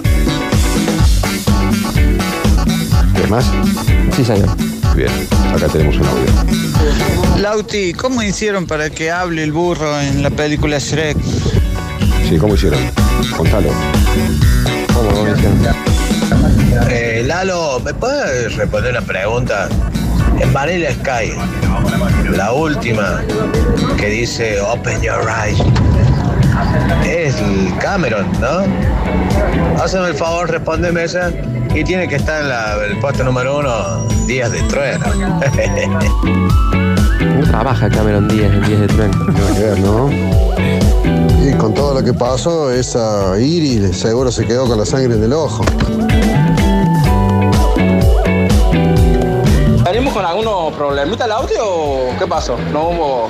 ¿Quieres 3.31 3.47
más? 3.47 4.17
Sí, 4.17 4.25
señor. 4.25 4.49
Bien, 4.97 5.09
acá 5.55 5.69
tenemos 5.69 5.97
un 5.97 6.07
audio. 6.07 7.41
Lauti, 7.41 7.93
¿cómo 7.93 8.23
hicieron 8.23 8.67
para 8.67 8.91
que 8.91 9.13
hable 9.13 9.45
el 9.45 9.53
burro 9.53 10.01
en 10.01 10.23
la 10.23 10.31
película 10.31 10.79
Shrek? 10.79 11.17
Sí, 12.29 12.39
¿cómo 12.39 12.55
hicieron? 12.55 12.81
Contalo. 13.37 13.69
¿Cómo, 14.93 15.11
cómo 15.11 15.29
hicieron? 15.29 15.59
Eh, 16.91 17.23
Lalo, 17.25 17.81
¿me 17.85 17.95
puedes 17.95 18.57
responder 18.57 18.93
una 18.93 19.03
pregunta? 19.03 19.69
En 20.41 20.53
Vanilla 20.53 20.91
Sky, 20.93 21.33
la 22.37 22.53
última 22.53 23.23
que 23.97 24.07
dice 24.09 24.61
Open 24.61 25.01
Your 25.03 25.29
Eyes, 25.45 25.61
es 27.07 27.37
el 27.41 27.77
Cameron, 27.79 28.27
¿no? 28.41 28.65
Hazme 29.81 30.09
el 30.09 30.15
favor, 30.15 30.51
respóndeme 30.51 31.05
esa. 31.05 31.31
Y 31.75 31.85
tiene 31.85 32.09
que 32.09 32.17
estar 32.17 32.43
en 32.43 32.49
la- 32.49 32.77
el 32.85 32.99
puesto 32.99 33.23
número 33.25 33.59
uno, 33.59 34.05
Días 34.27 34.51
de 34.51 34.61
Trueno. 34.65 35.05
¿Cómo 37.19 37.43
trabaja 37.51 37.89
Cameron 37.89 38.29
Díaz 38.29 38.53
en 38.53 38.63
10 38.65 38.81
de 38.81 38.87
que 39.55 39.61
ver, 39.61 39.79
¿no? 39.81 40.11
Y 41.43 41.53
con 41.57 41.73
todo 41.75 41.95
lo 41.95 42.03
que 42.05 42.13
pasó, 42.13 42.71
esa 42.71 43.39
Iris 43.39 43.97
seguro 43.97 44.31
se 44.33 44.45
quedó 44.47 44.67
con 44.67 44.79
la 44.79 44.85
sangre 44.85 45.15
en 45.15 45.23
el 45.25 45.33
ojo. 45.33 45.65
¿Venimos 49.85 50.13
con 50.13 50.25
algunos 50.25 50.73
problemitas 50.75 51.27
el 51.27 51.33
audio 51.33 51.65
o 51.65 52.11
qué 52.19 52.27
pasó? 52.27 52.57
¿No 52.73 52.89
hubo, 52.91 53.29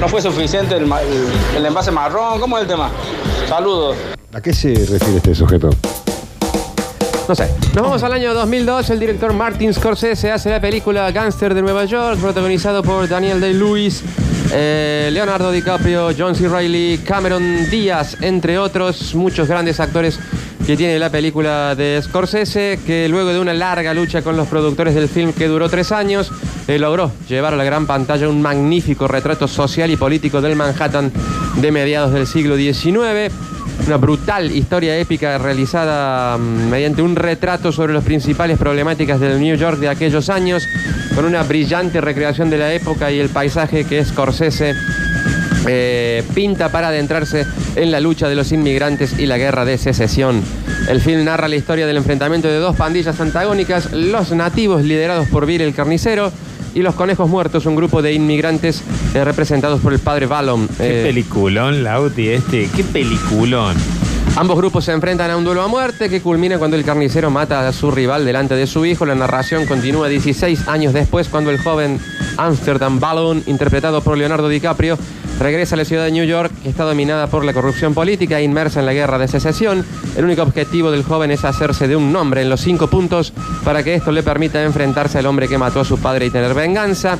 no 0.00 0.08
fue 0.08 0.20
suficiente 0.22 0.76
el- 0.76 0.90
el 1.56 1.66
envase 1.66 1.90
marrón? 1.90 2.40
¿Cómo 2.40 2.56
es 2.58 2.62
el 2.62 2.68
tema? 2.68 2.90
Saludos. 3.48 3.96
¿A 4.32 4.40
qué 4.40 4.52
se 4.54 4.68
refiere 4.74 5.16
este 5.18 5.34
sujeto? 5.34 5.70
No 7.28 7.34
sé. 7.34 7.48
Nos 7.74 7.82
vamos 7.82 8.02
al 8.02 8.12
año 8.12 8.34
2002. 8.34 8.90
El 8.90 8.98
director 8.98 9.32
Martin 9.32 9.72
Scorsese 9.72 10.30
hace 10.30 10.50
la 10.50 10.60
película 10.60 11.10
Gangster 11.12 11.54
de 11.54 11.62
Nueva 11.62 11.84
York, 11.84 12.18
protagonizado 12.20 12.82
por 12.82 13.08
Daniel 13.08 13.40
Day-Lewis, 13.40 14.02
eh, 14.52 15.08
Leonardo 15.12 15.52
DiCaprio, 15.52 16.10
John 16.16 16.34
C. 16.34 16.48
Reilly, 16.48 16.98
Cameron 16.98 17.70
Díaz, 17.70 18.16
entre 18.20 18.58
otros, 18.58 19.14
muchos 19.14 19.48
grandes 19.48 19.78
actores 19.80 20.18
que 20.66 20.76
tiene 20.76 20.98
la 20.98 21.10
película 21.10 21.74
de 21.74 22.00
Scorsese, 22.02 22.78
que 22.84 23.08
luego 23.08 23.32
de 23.32 23.40
una 23.40 23.52
larga 23.52 23.94
lucha 23.94 24.22
con 24.22 24.36
los 24.36 24.48
productores 24.48 24.94
del 24.94 25.08
film 25.08 25.32
que 25.32 25.48
duró 25.48 25.68
tres 25.68 25.90
años, 25.92 26.30
eh, 26.68 26.78
logró 26.78 27.10
llevar 27.28 27.54
a 27.54 27.56
la 27.56 27.64
gran 27.64 27.86
pantalla 27.86 28.28
un 28.28 28.42
magnífico 28.42 29.08
retrato 29.08 29.48
social 29.48 29.90
y 29.90 29.96
político 29.96 30.40
del 30.40 30.56
Manhattan 30.56 31.12
de 31.56 31.72
mediados 31.72 32.12
del 32.12 32.26
siglo 32.26 32.56
XIX. 32.56 33.32
Una 33.86 33.96
brutal 33.96 34.50
historia 34.50 34.96
épica 34.96 35.38
realizada 35.38 36.38
mm, 36.38 36.70
mediante 36.70 37.02
un 37.02 37.16
retrato 37.16 37.72
sobre 37.72 37.92
las 37.92 38.04
principales 38.04 38.58
problemáticas 38.58 39.18
del 39.18 39.40
New 39.40 39.56
York 39.56 39.78
de 39.78 39.88
aquellos 39.88 40.30
años, 40.30 40.68
con 41.14 41.24
una 41.24 41.42
brillante 41.42 42.00
recreación 42.00 42.50
de 42.50 42.58
la 42.58 42.72
época 42.72 43.10
y 43.10 43.18
el 43.18 43.28
paisaje 43.28 43.84
que 43.84 44.04
Scorsese 44.04 44.74
eh, 45.66 46.24
pinta 46.34 46.70
para 46.70 46.88
adentrarse 46.88 47.46
en 47.76 47.90
la 47.90 48.00
lucha 48.00 48.28
de 48.28 48.34
los 48.34 48.52
inmigrantes 48.52 49.18
y 49.18 49.26
la 49.26 49.38
guerra 49.38 49.64
de 49.64 49.78
secesión. 49.78 50.42
El 50.88 51.00
film 51.00 51.24
narra 51.24 51.48
la 51.48 51.56
historia 51.56 51.86
del 51.86 51.96
enfrentamiento 51.96 52.48
de 52.48 52.58
dos 52.58 52.76
pandillas 52.76 53.20
antagónicas, 53.20 53.92
los 53.92 54.32
nativos 54.32 54.82
liderados 54.82 55.28
por 55.28 55.46
Bill 55.46 55.60
el 55.60 55.74
carnicero 55.74 56.32
y 56.74 56.80
los 56.82 56.94
conejos 56.94 57.28
muertos, 57.28 57.66
un 57.66 57.76
grupo 57.76 58.02
de 58.02 58.12
inmigrantes 58.12 58.82
eh, 59.14 59.24
representados 59.24 59.80
por 59.80 59.92
el 59.92 59.98
padre 59.98 60.26
Ballon. 60.26 60.68
Qué 60.78 61.00
Eh, 61.00 61.04
peliculón, 61.04 61.82
Lauti, 61.82 62.28
este. 62.28 62.68
Qué 62.74 62.84
peliculón. 62.84 63.76
Ambos 64.36 64.56
grupos 64.56 64.86
se 64.86 64.92
enfrentan 64.92 65.30
a 65.30 65.36
un 65.36 65.44
duelo 65.44 65.62
a 65.62 65.68
muerte 65.68 66.08
que 66.08 66.22
culmina 66.22 66.58
cuando 66.58 66.76
el 66.76 66.84
carnicero 66.84 67.30
mata 67.30 67.68
a 67.68 67.72
su 67.72 67.90
rival 67.90 68.24
delante 68.24 68.54
de 68.54 68.66
su 68.66 68.86
hijo. 68.86 69.04
La 69.04 69.14
narración 69.14 69.66
continúa 69.66 70.08
16 70.08 70.68
años 70.68 70.94
después 70.94 71.28
cuando 71.28 71.50
el 71.50 71.58
joven 71.58 72.00
Amsterdam 72.38 72.98
Ballon, 72.98 73.42
interpretado 73.46 74.00
por 74.00 74.16
Leonardo 74.16 74.48
DiCaprio, 74.48 74.96
regresa 75.38 75.74
a 75.74 75.78
la 75.78 75.84
ciudad 75.84 76.04
de 76.04 76.12
New 76.12 76.24
York, 76.24 76.52
que 76.62 76.68
está 76.68 76.84
dominada 76.84 77.26
por 77.26 77.44
la 77.44 77.52
corrupción 77.52 77.94
política 77.94 78.38
e 78.38 78.42
inmersa 78.44 78.80
en 78.80 78.86
la 78.86 78.92
guerra 78.92 79.18
de 79.18 79.28
secesión. 79.28 79.84
El 80.16 80.24
único 80.24 80.42
objetivo 80.42 80.90
del 80.90 81.02
joven 81.02 81.30
es 81.30 81.44
hacerse 81.44 81.88
de 81.88 81.96
un 81.96 82.12
nombre 82.12 82.42
en 82.42 82.50
los 82.50 82.60
cinco 82.60 82.88
puntos 82.88 83.32
para 83.64 83.82
que 83.82 83.94
esto 83.94 84.12
le 84.12 84.22
permita 84.22 84.62
enfrentarse 84.62 85.18
al 85.18 85.26
hombre 85.26 85.48
que 85.48 85.58
mató 85.58 85.80
a 85.80 85.84
su 85.84 85.98
padre 85.98 86.26
y 86.26 86.30
tener 86.30 86.54
venganza. 86.54 87.18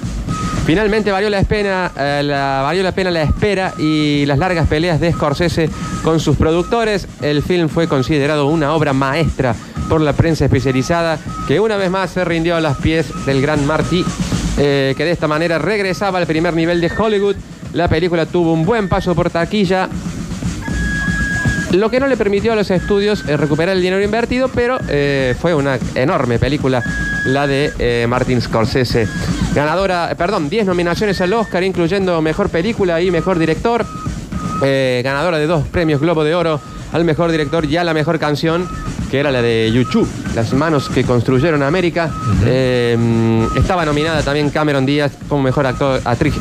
Finalmente 0.65 1.11
valió 1.11 1.29
la, 1.29 1.43
pena, 1.43 1.91
eh, 1.99 2.23
la- 2.25 3.23
espera 3.23 3.75
y 3.79 4.25
las 4.27 4.39
largas 4.39 4.69
peleas 4.69 5.01
de 5.01 5.13
Scorsese 5.13 5.69
con 6.05 6.21
sus 6.21 6.37
productores. 6.37 7.09
El 7.21 7.43
film 7.43 7.69
fue 7.69 7.89
considerado 7.89 8.47
una 8.47 8.73
obra 8.73 8.93
maestra 8.93 9.57
por 9.89 10.01
la 10.01 10.13
prensa 10.13 10.45
especializada 10.45 11.19
que 11.49 11.59
una 11.59 11.77
vez 11.77 11.91
más 11.91 12.11
se 12.11 12.25
rindió 12.25 12.55
a 12.55 12.61
los 12.61 12.77
pies 12.77 13.07
del 13.27 13.43
gran 13.43 13.67
Marty, 13.67 14.05
eh, 14.59 14.95
que 14.97 15.05
de 15.05 15.11
esta 15.11 15.27
manera 15.27 15.59
regresaba 15.59 16.19
al 16.21 16.27
primer 16.27 16.55
nivel 16.55 16.81
de 16.81 16.93
Hollywood. 16.97 17.35
La 17.73 17.89
película 17.89 18.27
tuvo 18.27 18.53
un 18.53 18.65
buen 18.65 18.89
paso 18.89 19.15
por 19.15 19.31
taquilla, 19.31 19.89
lo 21.73 21.91
que 21.91 22.01
no 22.01 22.07
le 22.07 22.19
permitió 22.19 22.53
a 22.53 22.57
los 22.57 22.71
estudios 22.71 23.27
eh, 23.27 23.37
recuperar 23.37 23.75
el 23.75 23.83
dinero 23.83 24.03
invertido, 24.03 24.49
pero 24.49 24.79
eh, 24.89 25.35
fue 25.41 25.55
una 25.55 25.79
enorme 25.95 26.39
película 26.39 26.83
la 27.25 27.47
de 27.47 27.73
eh, 27.79 28.07
Martin 28.07 28.43
Scorsese. 28.43 29.09
Ganadora, 29.55 30.15
perdón, 30.19 30.51
10 30.51 30.67
nominaciones 30.67 31.21
al 31.23 31.33
Oscar, 31.33 31.63
incluyendo 31.63 32.21
Mejor 32.21 32.51
Película 32.51 33.01
y 33.01 33.11
Mejor 33.11 33.39
Director. 33.39 33.87
Ganadora 34.61 35.39
de 35.39 35.47
dos 35.49 35.67
premios 35.67 36.01
Globo 36.01 36.23
de 36.23 36.37
Oro 36.37 36.61
al 36.93 37.05
Mejor 37.05 37.33
Director 37.33 37.65
y 37.65 37.77
a 37.79 37.85
la 37.85 37.95
Mejor 37.95 38.21
Canción, 38.21 38.69
que 39.11 39.19
era 39.19 39.33
la 39.33 39.43
de 39.43 39.73
YouTube, 39.73 40.09
Las 40.37 40.53
manos 40.53 40.89
que 40.89 41.03
construyeron 41.05 41.63
América. 41.65 42.09
Mm, 42.09 43.57
estaba 43.57 43.85
nominada 43.85 44.23
también 44.23 44.51
Cameron 44.51 44.87
Díaz 44.87 45.13
como 45.29 45.43
Mejor 45.43 45.67
actor, 45.67 46.01
actriz, 46.05 46.35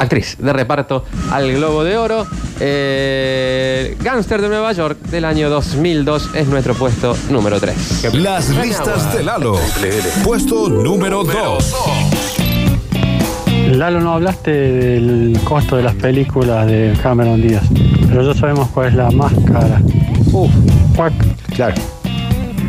actriz 0.00 0.36
de 0.38 0.52
reparto 0.52 1.04
al 1.30 1.52
Globo 1.52 1.84
de 1.84 1.96
Oro. 1.96 2.26
Eh, 2.58 3.96
Gangster 4.02 4.40
de 4.40 4.48
Nueva 4.48 4.72
York 4.72 4.98
del 5.10 5.24
año 5.24 5.48
2002 5.50 6.30
es 6.34 6.48
nuestro 6.48 6.74
puesto 6.74 7.16
número 7.30 7.60
3. 7.60 8.14
Las 8.14 8.48
listas 8.48 9.14
de 9.14 9.22
Lalo. 9.22 9.58
Puesto 10.24 10.68
número 10.68 11.22
2. 11.22 11.74
Lalo, 13.72 14.00
no 14.00 14.14
hablaste 14.14 14.50
del 14.50 15.38
costo 15.44 15.76
de 15.76 15.84
las 15.84 15.94
películas 15.94 16.66
de 16.66 16.92
Cameron 17.02 17.40
Díaz, 17.40 17.62
pero 18.08 18.22
ya 18.32 18.38
sabemos 18.38 18.68
cuál 18.70 18.88
es 18.88 18.94
la 18.94 19.10
más 19.12 19.32
cara. 19.46 19.80
Uf, 20.32 20.50
Claro. 21.54 21.99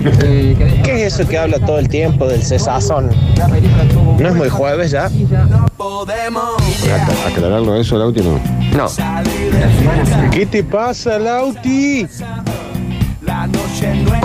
¿Qué 0.83 1.05
es 1.05 1.13
eso 1.19 1.27
que 1.27 1.37
habla 1.37 1.59
todo 1.59 1.79
el 1.79 1.87
tiempo 1.89 2.27
del 2.27 2.41
cesazón? 2.43 3.09
¿No 4.19 4.27
es 4.27 4.35
muy 4.35 4.49
jueves 4.49 4.91
ya? 4.91 5.07
Ac- 5.07 7.31
Aclararlo 7.31 7.75
eso, 7.79 7.97
Lauti, 7.97 8.21
no. 8.21 8.39
No. 8.75 8.87
¿Qué 10.31 10.45
te 10.45 10.63
pasa, 10.63 11.17
Lauti? 11.19 12.07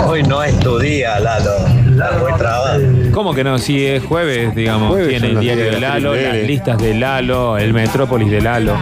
Hoy 0.05 0.23
no 0.23 0.43
es 0.43 0.57
tu 0.59 0.77
día, 0.79 1.19
Lalo. 1.19 1.51
Estás 1.89 2.19
muy 2.21 2.33
trabado. 2.37 2.81
¿Cómo 3.13 3.33
que 3.33 3.43
no? 3.43 3.57
Si 3.57 3.85
es 3.85 4.03
jueves, 4.03 4.53
digamos, 4.55 4.89
Jueves 4.89 5.09
tiene 5.09 5.27
el 5.29 5.39
diario 5.39 5.65
de 5.65 5.71
de 5.71 5.79
la 5.79 5.89
Lalo, 5.99 6.15
las 6.15 6.35
listas 6.37 6.77
de 6.77 6.93
Lalo, 6.93 7.57
el 7.57 7.73
Metrópolis 7.73 8.29
de 8.31 8.41
Lalo. 8.41 8.73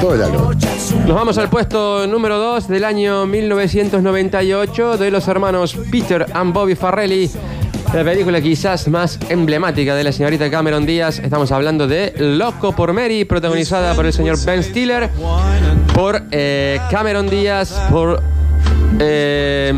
Todo 0.00 0.16
Lalo. 0.16 0.50
Nos 1.06 1.14
vamos 1.14 1.36
al 1.38 1.50
puesto 1.50 2.06
número 2.06 2.38
2 2.38 2.68
del 2.68 2.84
año 2.84 3.26
1998 3.26 4.96
de 4.96 5.10
los 5.10 5.28
hermanos 5.28 5.76
Peter 5.90 6.26
and 6.32 6.54
Bobby 6.54 6.74
Farrelly. 6.74 7.30
La 7.92 8.04
película 8.04 8.40
quizás 8.40 8.88
más 8.88 9.18
emblemática 9.28 9.94
de 9.94 10.04
la 10.04 10.12
señorita 10.12 10.50
Cameron 10.50 10.86
Díaz, 10.86 11.18
estamos 11.18 11.50
hablando 11.52 11.86
de 11.88 12.14
Loco 12.16 12.72
por 12.74 12.92
Mary, 12.92 13.24
protagonizada 13.24 13.94
por 13.94 14.06
el 14.06 14.12
señor 14.12 14.38
Ben 14.44 14.62
Stiller, 14.62 15.10
por 15.92 16.22
eh, 16.30 16.78
Cameron 16.90 17.28
Díaz, 17.28 17.72
por... 17.90 18.22
eh, 19.00 19.72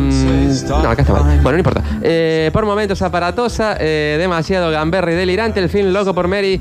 no, 0.68 0.88
acá 0.90 1.02
está 1.02 1.14
mal. 1.14 1.22
Bueno, 1.42 1.52
no 1.52 1.58
importa. 1.58 1.82
Eh, 2.02 2.50
por 2.52 2.66
momentos 2.66 3.00
aparatosa, 3.00 3.76
eh, 3.80 4.16
demasiado 4.18 4.70
gamberra 4.70 5.10
y 5.12 5.14
delirante, 5.14 5.58
el 5.60 5.70
film 5.70 5.92
Loco 5.92 6.14
por 6.14 6.28
Mary 6.28 6.60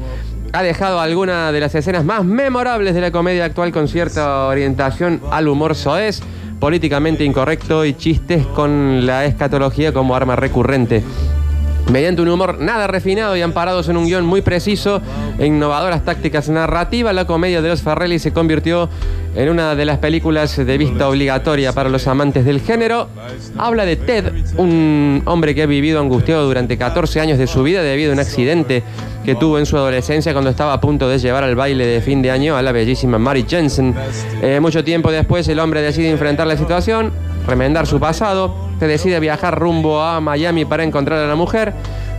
ha 0.54 0.64
dejado 0.64 1.00
alguna 1.00 1.52
de 1.52 1.60
las 1.60 1.74
escenas 1.76 2.04
más 2.04 2.26
memorables 2.26 2.94
de 2.94 3.02
la 3.02 3.12
comedia 3.12 3.46
actual 3.46 3.72
con 3.72 3.88
cierta 3.88 4.48
orientación 4.48 5.22
al 5.32 5.48
humor 5.48 5.76
soez, 5.76 6.22
políticamente 6.60 7.24
incorrecto 7.24 7.86
y 7.86 7.94
chistes 7.94 8.46
con 8.48 9.06
la 9.06 9.26
escatología 9.26 9.94
como 9.94 10.16
arma 10.16 10.36
recurrente. 10.36 11.04
Mediante 11.90 12.22
un 12.22 12.30
humor 12.30 12.60
nada 12.60 12.88
refinado 12.88 13.36
y 13.36 13.42
amparados 13.42 13.90
en 13.90 13.98
un 13.98 14.06
guion 14.06 14.26
muy 14.26 14.42
preciso 14.42 15.02
e 15.38 15.46
innovadoras 15.46 16.06
tácticas 16.06 16.48
narrativas, 16.50 17.14
la 17.14 17.26
comedia 17.26 17.62
de 17.62 17.70
los 17.70 17.82
Farrelly 17.82 18.20
se 18.20 18.32
convirtió 18.32 18.90
en 19.36 19.50
una 19.50 19.76
de 19.76 19.86
las 19.86 19.98
películas 19.98 20.56
de 20.56 20.78
vista 20.78 21.10
obligatoria 21.10 21.74
para 21.74 21.90
los 21.90 22.08
amantes 22.08 22.46
del 22.46 22.62
género. 22.62 23.08
Habla 23.58 23.86
de 23.86 23.96
Ted, 23.96 24.32
un 24.58 25.22
hombre 25.26 25.56
que 25.56 25.64
ha 25.64 25.66
vivido 25.66 26.00
angustiado 26.00 26.46
durante 26.46 26.78
14 26.78 27.20
años 27.20 27.38
de 27.38 27.48
su 27.48 27.64
vida 27.64 27.82
debido 27.82 28.12
a 28.12 28.14
un 28.14 28.20
accidente 28.20 28.84
que 29.26 29.36
tuvo 29.36 29.60
en 29.60 29.66
su 29.66 29.78
adolescencia 29.78 30.34
cuando 30.34 30.50
estaba 30.50 30.74
a 30.74 30.82
punto 30.82 31.08
de 31.08 31.20
llevar 31.20 31.44
al 31.44 31.56
baile 31.56 31.86
de 31.86 32.02
fin 32.02 32.22
de 32.22 32.32
año 32.32 32.56
a 32.56 32.62
la 32.62 32.72
bellísima 32.72 33.20
Mary 33.20 33.46
Jensen. 33.48 33.96
Eh, 34.42 34.60
mucho 34.60 34.84
tiempo 34.84 35.12
después 35.12 35.48
el 35.48 35.60
hombre 35.60 35.82
decide 35.82 36.10
enfrentar 36.10 36.48
la 36.48 36.58
situación, 36.58 37.12
remendar 37.48 37.86
su 37.86 38.00
pasado, 38.00 38.71
se 38.82 38.88
decide 38.88 39.20
viajar 39.20 39.60
rumbo 39.60 40.02
a 40.02 40.20
Miami 40.22 40.66
para 40.66 40.84
encontrar 40.84 41.20
a 41.20 41.28
la 41.28 41.36
mujer. 41.36 41.72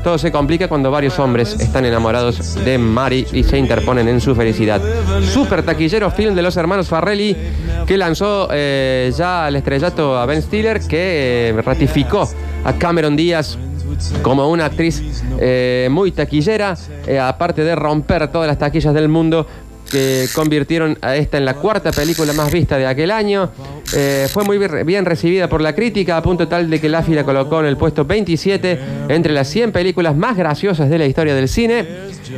Todo 0.05 0.16
se 0.16 0.31
complica 0.31 0.68
cuando 0.68 0.92
varios 0.92 1.18
hombres 1.18 1.57
están 1.59 1.85
enamorados 1.85 2.55
de 2.64 2.79
Mary 2.79 3.27
y 3.33 3.42
se 3.42 3.59
interponen 3.59 4.07
en 4.07 4.20
su 4.20 4.33
felicidad. 4.37 4.81
Super 5.22 5.64
taquillero 5.64 6.09
film 6.12 6.37
de 6.37 6.42
los 6.42 6.57
hermanos 6.57 6.87
Farrelly 6.87 7.37
que 7.85 7.96
lanzó 7.96 8.46
eh, 8.53 9.12
ya 9.18 9.46
al 9.46 9.57
estrellato 9.57 10.16
a 10.16 10.25
Ben 10.25 10.40
Stiller 10.40 10.79
que 10.79 11.48
eh, 11.48 11.62
ratificó 11.62 12.29
a 12.64 12.72
Cameron 12.75 13.16
Díaz 13.16 13.59
como 14.22 14.48
una 14.48 14.66
actriz 14.66 15.03
eh, 15.40 15.88
muy 15.90 16.12
taquillera, 16.12 16.77
aparte 17.20 17.64
de 17.64 17.75
romper 17.75 18.29
todas 18.29 18.46
las 18.46 18.59
taquillas 18.59 18.94
del 18.94 19.09
mundo, 19.09 19.48
que 19.92 20.26
convirtieron 20.35 20.98
a 21.02 21.14
esta 21.16 21.37
en 21.38 21.44
la 21.44 21.55
cuarta 21.55 21.92
película 21.92 22.33
más 22.33 22.50
vista 22.50 22.78
de 22.78 22.87
aquel 22.87 23.11
año. 23.11 23.50
Eh, 23.94 24.26
fue 24.33 24.42
muy 24.44 24.57
bien- 24.59 25.05
recibida 25.05 25.48
por 25.48 25.61
la 25.61 25.74
crítica, 25.74 26.16
a 26.16 26.22
punto 26.22 26.48
tal 26.48 26.70
de 26.70 26.81
que 26.81 26.88
Laffy 26.88 27.14
la 27.14 27.24
colocó 27.24 27.61
en 27.61 27.66
el 27.66 27.76
puesto 27.76 28.05
27 28.07 28.78
entre 29.09 29.33
las 29.35 29.48
100 29.48 29.70
películas 29.70 30.16
más 30.16 30.37
graciosas 30.37 30.88
de 30.88 30.98
la 30.98 31.05
historia 31.07 31.35
del 31.35 31.46
cine. 31.48 31.87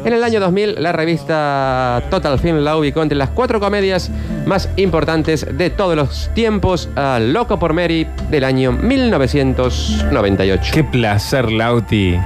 En 0.05 0.12
el 0.12 0.25
año 0.25 0.40
2000, 0.40 0.83
la 0.83 0.90
revista 0.93 2.03
Total 2.11 2.38
Film 2.40 2.59
la 2.59 2.77
ubicó 2.77 3.03
entre 3.03 3.17
las 3.17 3.31
cuatro 3.31 3.61
comedias 3.61 4.11
más 4.47 4.69
importantes 4.77 5.47
de 5.57 5.71
todos 5.71 5.95
los 5.95 6.31
tiempos, 6.35 6.88
a 6.97 7.21
Loco 7.21 7.59
por 7.61 7.73
Mary 7.73 8.07
del 8.31 8.43
año 8.45 8.73
1998. 8.73 10.71
Qué 10.75 10.83
placer, 10.85 11.51
Lauti, 11.53 12.17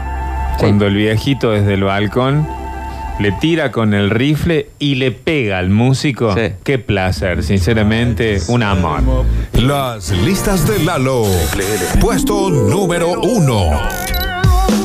cuando 0.59 0.87
el 0.87 0.95
viejito 0.95 1.51
desde 1.51 1.75
el 1.75 1.85
balcón 1.85 2.47
le 3.19 3.33
tira 3.33 3.73
con 3.73 3.95
el 3.95 4.11
rifle 4.11 4.71
y 4.79 4.95
le 4.95 5.11
pega 5.11 5.59
al 5.59 5.71
músico. 5.71 6.35
Qué 6.63 6.79
placer, 6.79 7.43
sinceramente, 7.43 8.41
un 8.49 8.63
amor. 8.63 9.03
Las 9.55 10.11
listas 10.11 10.67
de 10.69 10.85
Lalo. 10.85 11.25
Puesto 12.01 12.51
número 12.51 13.21
uno. 13.21 13.71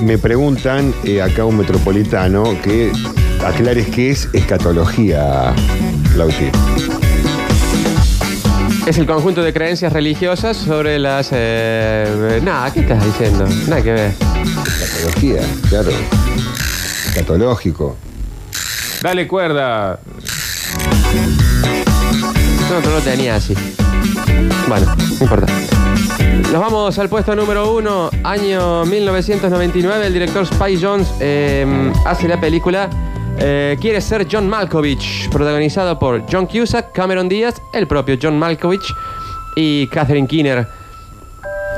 Me 0.01 0.17
preguntan 0.17 0.93
eh, 1.03 1.21
acá 1.21 1.45
un 1.45 1.57
metropolitano 1.57 2.43
que 2.61 2.91
aclares 3.45 3.87
qué 3.87 4.11
es 4.11 4.27
escatología, 4.33 5.53
Lauti. 6.17 6.49
Es 8.87 8.97
el 8.97 9.05
conjunto 9.05 9.41
de 9.43 9.53
creencias 9.53 9.93
religiosas 9.93 10.57
sobre 10.57 10.99
las... 10.99 11.29
Eh, 11.31 12.41
nada, 12.43 12.73
¿qué 12.73 12.81
estás 12.81 13.05
diciendo? 13.05 13.45
Nada 13.67 13.81
que 13.81 13.91
ver. 13.93 14.11
Escatología, 14.65 15.41
claro. 15.69 15.91
Escatológico. 17.07 17.95
Dale 19.03 19.27
cuerda. 19.27 19.99
No, 22.69 22.79
no 22.79 22.89
lo 22.89 23.01
tenía 23.01 23.35
así. 23.35 23.53
Bueno, 24.69 24.95
no 24.95 25.23
importa. 25.25 25.47
Nos 26.53 26.61
vamos 26.61 26.97
al 26.97 27.09
puesto 27.09 27.35
número 27.35 27.73
uno, 27.73 28.09
año 28.23 28.85
1999. 28.85 30.07
El 30.07 30.13
director 30.13 30.43
Spike 30.43 30.79
Jones 30.81 31.13
eh, 31.19 31.91
hace 32.05 32.29
la 32.29 32.39
película 32.39 32.89
eh, 33.39 33.75
Quiere 33.81 33.99
ser 33.99 34.25
John 34.31 34.47
Malkovich, 34.47 35.29
protagonizado 35.29 35.99
por 35.99 36.23
John 36.31 36.45
Cusack, 36.45 36.93
Cameron 36.93 37.27
Díaz, 37.27 37.61
el 37.73 37.87
propio 37.87 38.17
John 38.21 38.39
Malkovich 38.39 38.85
y 39.57 39.87
Catherine 39.87 40.29
Keener. 40.29 40.65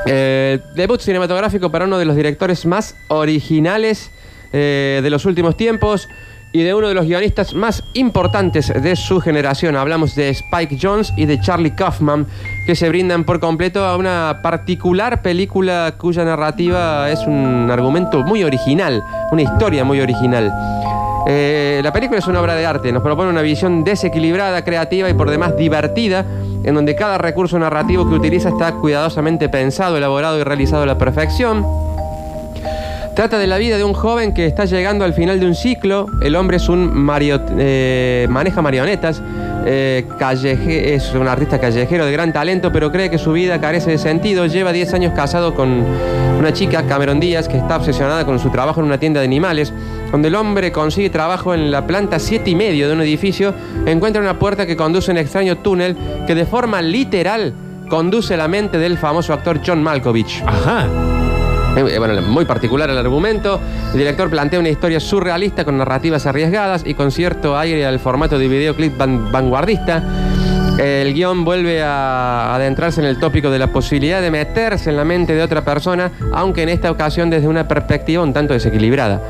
Eh, 0.06 0.60
debut 0.76 1.00
cinematográfico 1.00 1.72
para 1.72 1.86
uno 1.86 1.98
de 1.98 2.04
los 2.04 2.14
directores 2.14 2.66
más 2.66 2.94
originales 3.08 4.12
eh, 4.52 5.00
de 5.02 5.10
los 5.10 5.24
últimos 5.24 5.56
tiempos 5.56 6.08
y 6.52 6.62
de 6.62 6.74
uno 6.74 6.88
de 6.88 6.94
los 6.94 7.06
guionistas 7.06 7.54
más 7.54 7.82
importantes 7.94 8.72
de 8.82 8.96
su 8.96 9.20
generación. 9.20 9.76
Hablamos 9.76 10.14
de 10.14 10.30
Spike 10.30 10.78
Jones 10.80 11.12
y 11.16 11.26
de 11.26 11.40
Charlie 11.40 11.74
Kaufman, 11.74 12.26
que 12.66 12.74
se 12.74 12.88
brindan 12.88 13.24
por 13.24 13.40
completo 13.40 13.84
a 13.84 13.96
una 13.96 14.40
particular 14.42 15.22
película 15.22 15.94
cuya 15.98 16.24
narrativa 16.24 17.10
es 17.10 17.20
un 17.26 17.68
argumento 17.70 18.22
muy 18.22 18.44
original, 18.44 19.02
una 19.32 19.42
historia 19.42 19.84
muy 19.84 20.00
original. 20.00 20.52
Eh, 21.28 21.80
la 21.82 21.92
película 21.92 22.20
es 22.20 22.26
una 22.28 22.40
obra 22.40 22.54
de 22.54 22.64
arte, 22.64 22.92
nos 22.92 23.02
propone 23.02 23.28
una 23.28 23.42
visión 23.42 23.82
desequilibrada, 23.82 24.64
creativa 24.64 25.10
y 25.10 25.14
por 25.14 25.28
demás 25.28 25.56
divertida, 25.56 26.24
en 26.62 26.74
donde 26.74 26.94
cada 26.94 27.18
recurso 27.18 27.58
narrativo 27.58 28.08
que 28.08 28.14
utiliza 28.14 28.50
está 28.50 28.72
cuidadosamente 28.72 29.48
pensado, 29.48 29.96
elaborado 29.96 30.38
y 30.38 30.44
realizado 30.44 30.84
a 30.84 30.86
la 30.86 30.98
perfección. 30.98 31.85
Trata 33.16 33.38
de 33.38 33.46
la 33.46 33.56
vida 33.56 33.78
de 33.78 33.84
un 33.84 33.94
joven 33.94 34.34
que 34.34 34.44
está 34.44 34.66
llegando 34.66 35.02
al 35.02 35.14
final 35.14 35.40
de 35.40 35.46
un 35.46 35.54
ciclo. 35.54 36.06
El 36.20 36.36
hombre 36.36 36.58
es 36.58 36.68
un 36.68 36.94
mario- 36.94 37.40
eh, 37.58 38.26
maneja 38.28 38.60
marionetas, 38.60 39.22
eh, 39.64 40.04
es 40.94 41.14
un 41.14 41.26
artista 41.26 41.58
callejero 41.58 42.04
de 42.04 42.12
gran 42.12 42.34
talento, 42.34 42.70
pero 42.70 42.92
cree 42.92 43.08
que 43.08 43.16
su 43.16 43.32
vida 43.32 43.58
carece 43.58 43.90
de 43.92 43.96
sentido. 43.96 44.44
Lleva 44.44 44.70
10 44.70 44.92
años 44.92 45.14
casado 45.14 45.54
con 45.54 45.82
una 46.38 46.52
chica, 46.52 46.82
Cameron 46.86 47.18
Díaz, 47.18 47.48
que 47.48 47.56
está 47.56 47.76
obsesionada 47.78 48.26
con 48.26 48.38
su 48.38 48.50
trabajo 48.50 48.80
en 48.80 48.86
una 48.86 48.98
tienda 48.98 49.20
de 49.20 49.24
animales. 49.26 49.72
Cuando 50.10 50.28
el 50.28 50.34
hombre 50.34 50.70
consigue 50.70 51.08
trabajo 51.08 51.54
en 51.54 51.70
la 51.70 51.86
planta 51.86 52.18
7 52.18 52.50
y 52.50 52.54
medio 52.54 52.86
de 52.86 52.92
un 52.92 53.00
edificio, 53.00 53.54
encuentra 53.86 54.20
una 54.20 54.38
puerta 54.38 54.66
que 54.66 54.76
conduce 54.76 55.10
a 55.10 55.14
un 55.14 55.18
extraño 55.18 55.56
túnel 55.56 55.96
que 56.26 56.34
de 56.34 56.44
forma 56.44 56.82
literal 56.82 57.54
conduce 57.88 58.36
la 58.36 58.46
mente 58.46 58.76
del 58.76 58.98
famoso 58.98 59.32
actor 59.32 59.58
John 59.66 59.82
Malkovich. 59.82 60.42
Ajá. 60.46 60.86
Eh, 61.76 61.98
Bueno, 61.98 62.20
muy 62.22 62.44
particular 62.44 62.88
el 62.90 62.98
argumento. 62.98 63.60
El 63.92 63.98
director 63.98 64.30
plantea 64.30 64.58
una 64.58 64.68
historia 64.70 64.98
surrealista 64.98 65.64
con 65.64 65.76
narrativas 65.78 66.26
arriesgadas 66.26 66.82
y 66.86 66.94
con 66.94 67.10
cierto 67.10 67.56
aire 67.58 67.84
al 67.86 67.98
formato 67.98 68.38
de 68.38 68.48
videoclip 68.48 68.96
van- 68.96 69.30
vanguardista. 69.30 70.02
El 70.78 71.14
guion 71.14 71.44
vuelve 71.44 71.82
a 71.82 72.54
adentrarse 72.54 73.00
en 73.00 73.06
el 73.06 73.18
tópico 73.18 73.50
de 73.50 73.58
la 73.58 73.68
posibilidad 73.68 74.20
de 74.20 74.30
meterse 74.30 74.90
en 74.90 74.96
la 74.96 75.04
mente 75.04 75.34
de 75.34 75.42
otra 75.42 75.62
persona, 75.64 76.10
aunque 76.34 76.62
en 76.62 76.68
esta 76.68 76.90
ocasión 76.90 77.30
desde 77.30 77.48
una 77.48 77.66
perspectiva 77.66 78.22
un 78.22 78.32
tanto 78.34 78.52
desequilibrada. 78.52 79.20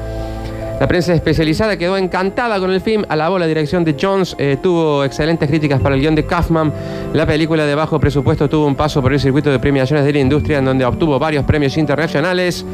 La 0.78 0.86
prensa 0.86 1.14
especializada 1.14 1.78
quedó 1.78 1.96
encantada 1.96 2.60
con 2.60 2.70
el 2.70 2.82
film, 2.82 3.04
alabó 3.08 3.38
la 3.38 3.46
dirección 3.46 3.82
de 3.82 3.96
Jones, 3.98 4.36
eh, 4.38 4.58
tuvo 4.62 5.04
excelentes 5.04 5.48
críticas 5.48 5.80
para 5.80 5.94
el 5.94 6.02
guion 6.02 6.14
de 6.14 6.26
Kaufman. 6.26 6.70
La 7.14 7.24
película 7.26 7.64
de 7.64 7.74
bajo 7.74 7.98
presupuesto 7.98 8.46
tuvo 8.46 8.66
un 8.66 8.74
paso 8.74 9.00
por 9.00 9.14
el 9.14 9.18
circuito 9.18 9.50
de 9.50 9.58
premiaciones 9.58 10.04
de 10.04 10.12
la 10.12 10.18
industria, 10.18 10.58
en 10.58 10.66
donde 10.66 10.84
obtuvo 10.84 11.18
varios 11.18 11.44
premios 11.44 11.78
internacionales. 11.78 12.66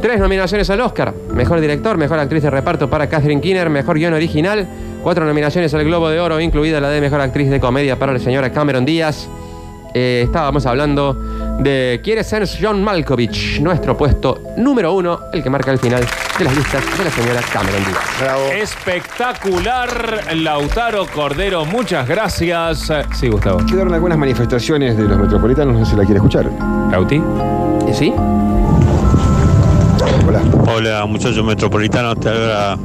Tres 0.00 0.18
nominaciones 0.18 0.70
al 0.70 0.80
Oscar: 0.80 1.12
Mejor 1.34 1.60
director, 1.60 1.98
mejor 1.98 2.18
actriz 2.18 2.42
de 2.42 2.48
reparto 2.48 2.88
para 2.88 3.06
Catherine 3.06 3.42
Keener, 3.42 3.68
mejor 3.68 3.98
guion 3.98 4.14
original. 4.14 4.66
Cuatro 5.02 5.26
nominaciones 5.26 5.74
al 5.74 5.84
Globo 5.84 6.08
de 6.08 6.18
Oro, 6.18 6.40
incluida 6.40 6.80
la 6.80 6.88
de 6.88 7.02
mejor 7.02 7.20
actriz 7.20 7.50
de 7.50 7.60
comedia 7.60 7.98
para 7.98 8.14
la 8.14 8.18
señora 8.18 8.50
Cameron 8.50 8.86
Díaz. 8.86 9.28
Eh, 9.92 10.22
estábamos 10.24 10.64
hablando 10.64 11.16
de 11.58 12.00
Quiere 12.02 12.22
ser 12.24 12.48
John 12.60 12.82
Malkovich, 12.82 13.60
nuestro 13.60 13.96
puesto 13.96 14.40
número 14.56 14.92
uno, 14.92 15.20
el 15.32 15.42
que 15.42 15.50
marca 15.50 15.72
el 15.72 15.78
final 15.78 16.06
de 16.38 16.44
las 16.44 16.56
listas 16.56 16.98
de 16.98 17.04
la 17.04 17.10
señora 17.10 17.40
Cameron 17.52 17.82
Díaz. 17.84 18.52
Espectacular, 18.62 20.34
Lautaro 20.36 21.06
Cordero, 21.06 21.64
muchas 21.64 22.06
gracias. 22.08 22.90
Sí, 23.14 23.28
Gustavo. 23.28 23.64
Quedaron 23.66 23.94
algunas 23.94 24.18
manifestaciones 24.18 24.96
de 24.96 25.04
los 25.04 25.18
metropolitanos, 25.18 25.78
no 25.78 25.84
sé 25.84 25.92
si 25.92 25.96
la 25.96 26.04
quiere 26.04 26.18
escuchar. 26.18 26.50
¿Lauti? 26.90 27.22
¿Sí? 27.92 28.12
Hola. 30.26 30.42
Hola, 30.74 31.06
muchachos 31.06 31.44
metropolitanos, 31.44 32.20
te 32.20 32.28
habla 32.28 32.78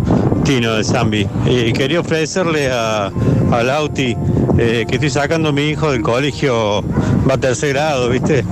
Tino 0.44 0.74
de 0.74 0.84
Zambi. 0.84 1.28
Y 1.46 1.74
quería 1.74 2.00
ofrecerle 2.00 2.70
a, 2.72 3.12
a 3.52 3.64
Lauti 3.64 4.16
eh, 4.58 4.86
que 4.88 4.96
estoy 4.96 5.10
sacando 5.10 5.50
a 5.50 5.52
mi 5.52 5.64
hijo 5.70 5.92
del 5.92 6.02
colegio, 6.02 6.82
va 7.30 7.36
a 7.36 7.38
tercer 7.38 7.74
grado, 7.74 8.10
¿viste? 8.10 8.46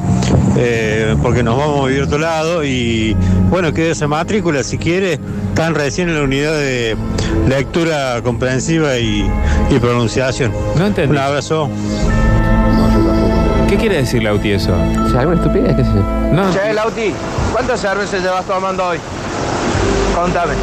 Eh, 0.57 1.15
porque 1.21 1.43
nos 1.43 1.57
vamos 1.57 1.83
a 1.83 1.88
vivir 1.88 2.01
a 2.03 2.05
otro 2.05 2.17
lado 2.17 2.63
y 2.63 3.15
bueno, 3.49 3.71
que 3.73 3.91
esa 3.91 4.07
matrícula 4.07 4.63
si 4.63 4.77
quiere, 4.77 5.19
están 5.49 5.75
recién 5.75 6.09
en 6.09 6.15
la 6.15 6.23
unidad 6.23 6.53
de 6.53 6.97
lectura 7.47 8.21
comprensiva 8.23 8.97
y, 8.97 9.29
y 9.69 9.79
pronunciación. 9.79 10.52
No 10.77 10.87
entendí. 10.87 11.12
Un 11.12 11.17
abrazo. 11.17 11.69
¿Qué 13.69 13.77
quiere 13.77 13.97
decir 13.97 14.23
Lauti 14.23 14.52
eso? 14.52 14.73
O 14.73 15.10
sea, 15.10 15.19
alguna 15.21 15.37
estupidez, 15.37 15.75
qué 15.75 15.83
sé 15.83 15.91
yo. 15.93 16.33
No. 16.33 16.52
Che, 16.52 16.73
Lauti, 16.73 17.13
¿cuántas 17.52 17.79
cervezas 17.79 18.21
llevas 18.21 18.45
tomando 18.45 18.83
hoy? 18.87 18.97
Contame. 20.15 20.54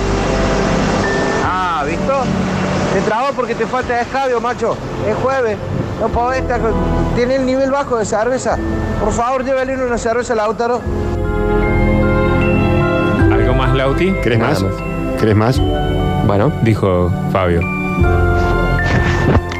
Ah, 1.44 1.84
¿visto? 1.86 2.24
Te 2.96 3.02
trabó 3.02 3.26
porque 3.36 3.54
te 3.54 3.66
falta 3.66 4.00
escabio, 4.00 4.40
macho. 4.40 4.74
Es 5.06 5.14
jueves. 5.16 5.58
No 6.00 6.08
podés 6.08 6.40
estar 6.40 6.58
con- 6.62 6.72
Tiene 7.14 7.36
el 7.36 7.44
nivel 7.44 7.70
bajo 7.70 7.98
de 7.98 8.06
cerveza. 8.06 8.56
Por 8.98 9.12
favor, 9.12 9.44
llévale 9.44 9.76
una 9.84 9.98
cerveza 9.98 10.32
a 10.32 10.36
Lautaro. 10.36 10.80
¿Algo 13.30 13.52
más, 13.54 13.74
Lauti? 13.74 14.12
¿Crees 14.22 14.40
más? 14.40 14.64
¿Crees 15.20 15.36
más? 15.36 15.60
Bueno, 16.26 16.50
Dijo 16.62 17.12
Fabio. 17.32 17.60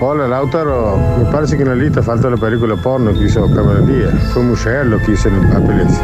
Hola 0.00 0.26
Lautaro, 0.28 0.96
me 1.18 1.24
parece 1.30 1.56
que 1.58 1.62
en 1.64 1.68
la 1.70 1.74
lista 1.74 2.02
falta 2.02 2.30
la 2.30 2.36
película 2.38 2.74
porno 2.76 3.12
que 3.12 3.24
hizo 3.24 3.42
Cameron 3.54 3.86
Díaz. 3.86 4.14
Fue 4.32 4.42
muy 4.42 4.56
real 4.56 4.90
lo 4.90 4.98
que 4.98 5.12
hizo 5.12 5.28
en 5.28 5.34
el 5.42 5.48
papel 5.52 5.80
ese. 5.80 6.00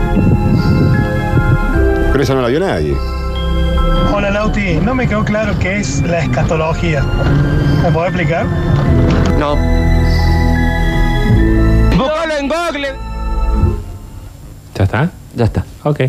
Pero 2.12 2.22
eso 2.24 2.34
no 2.34 2.42
la 2.42 2.48
vio 2.48 2.60
nadie. 2.60 2.94
Hola 4.10 4.30
Lauti, 4.30 4.76
no 4.76 4.94
me 4.94 5.06
quedó 5.06 5.24
claro 5.24 5.58
qué 5.58 5.78
es 5.78 6.02
la 6.02 6.20
escatología. 6.20 7.02
¿Me 7.82 7.90
puedo 7.90 8.06
explicar? 8.06 8.46
no. 9.38 9.56
Búscalo 11.96 12.36
en 12.36 12.48
Google. 12.48 12.88
¿Ya 14.74 14.84
está? 14.84 15.10
Ya 15.34 15.44
está. 15.44 15.64
Ok. 15.84 16.00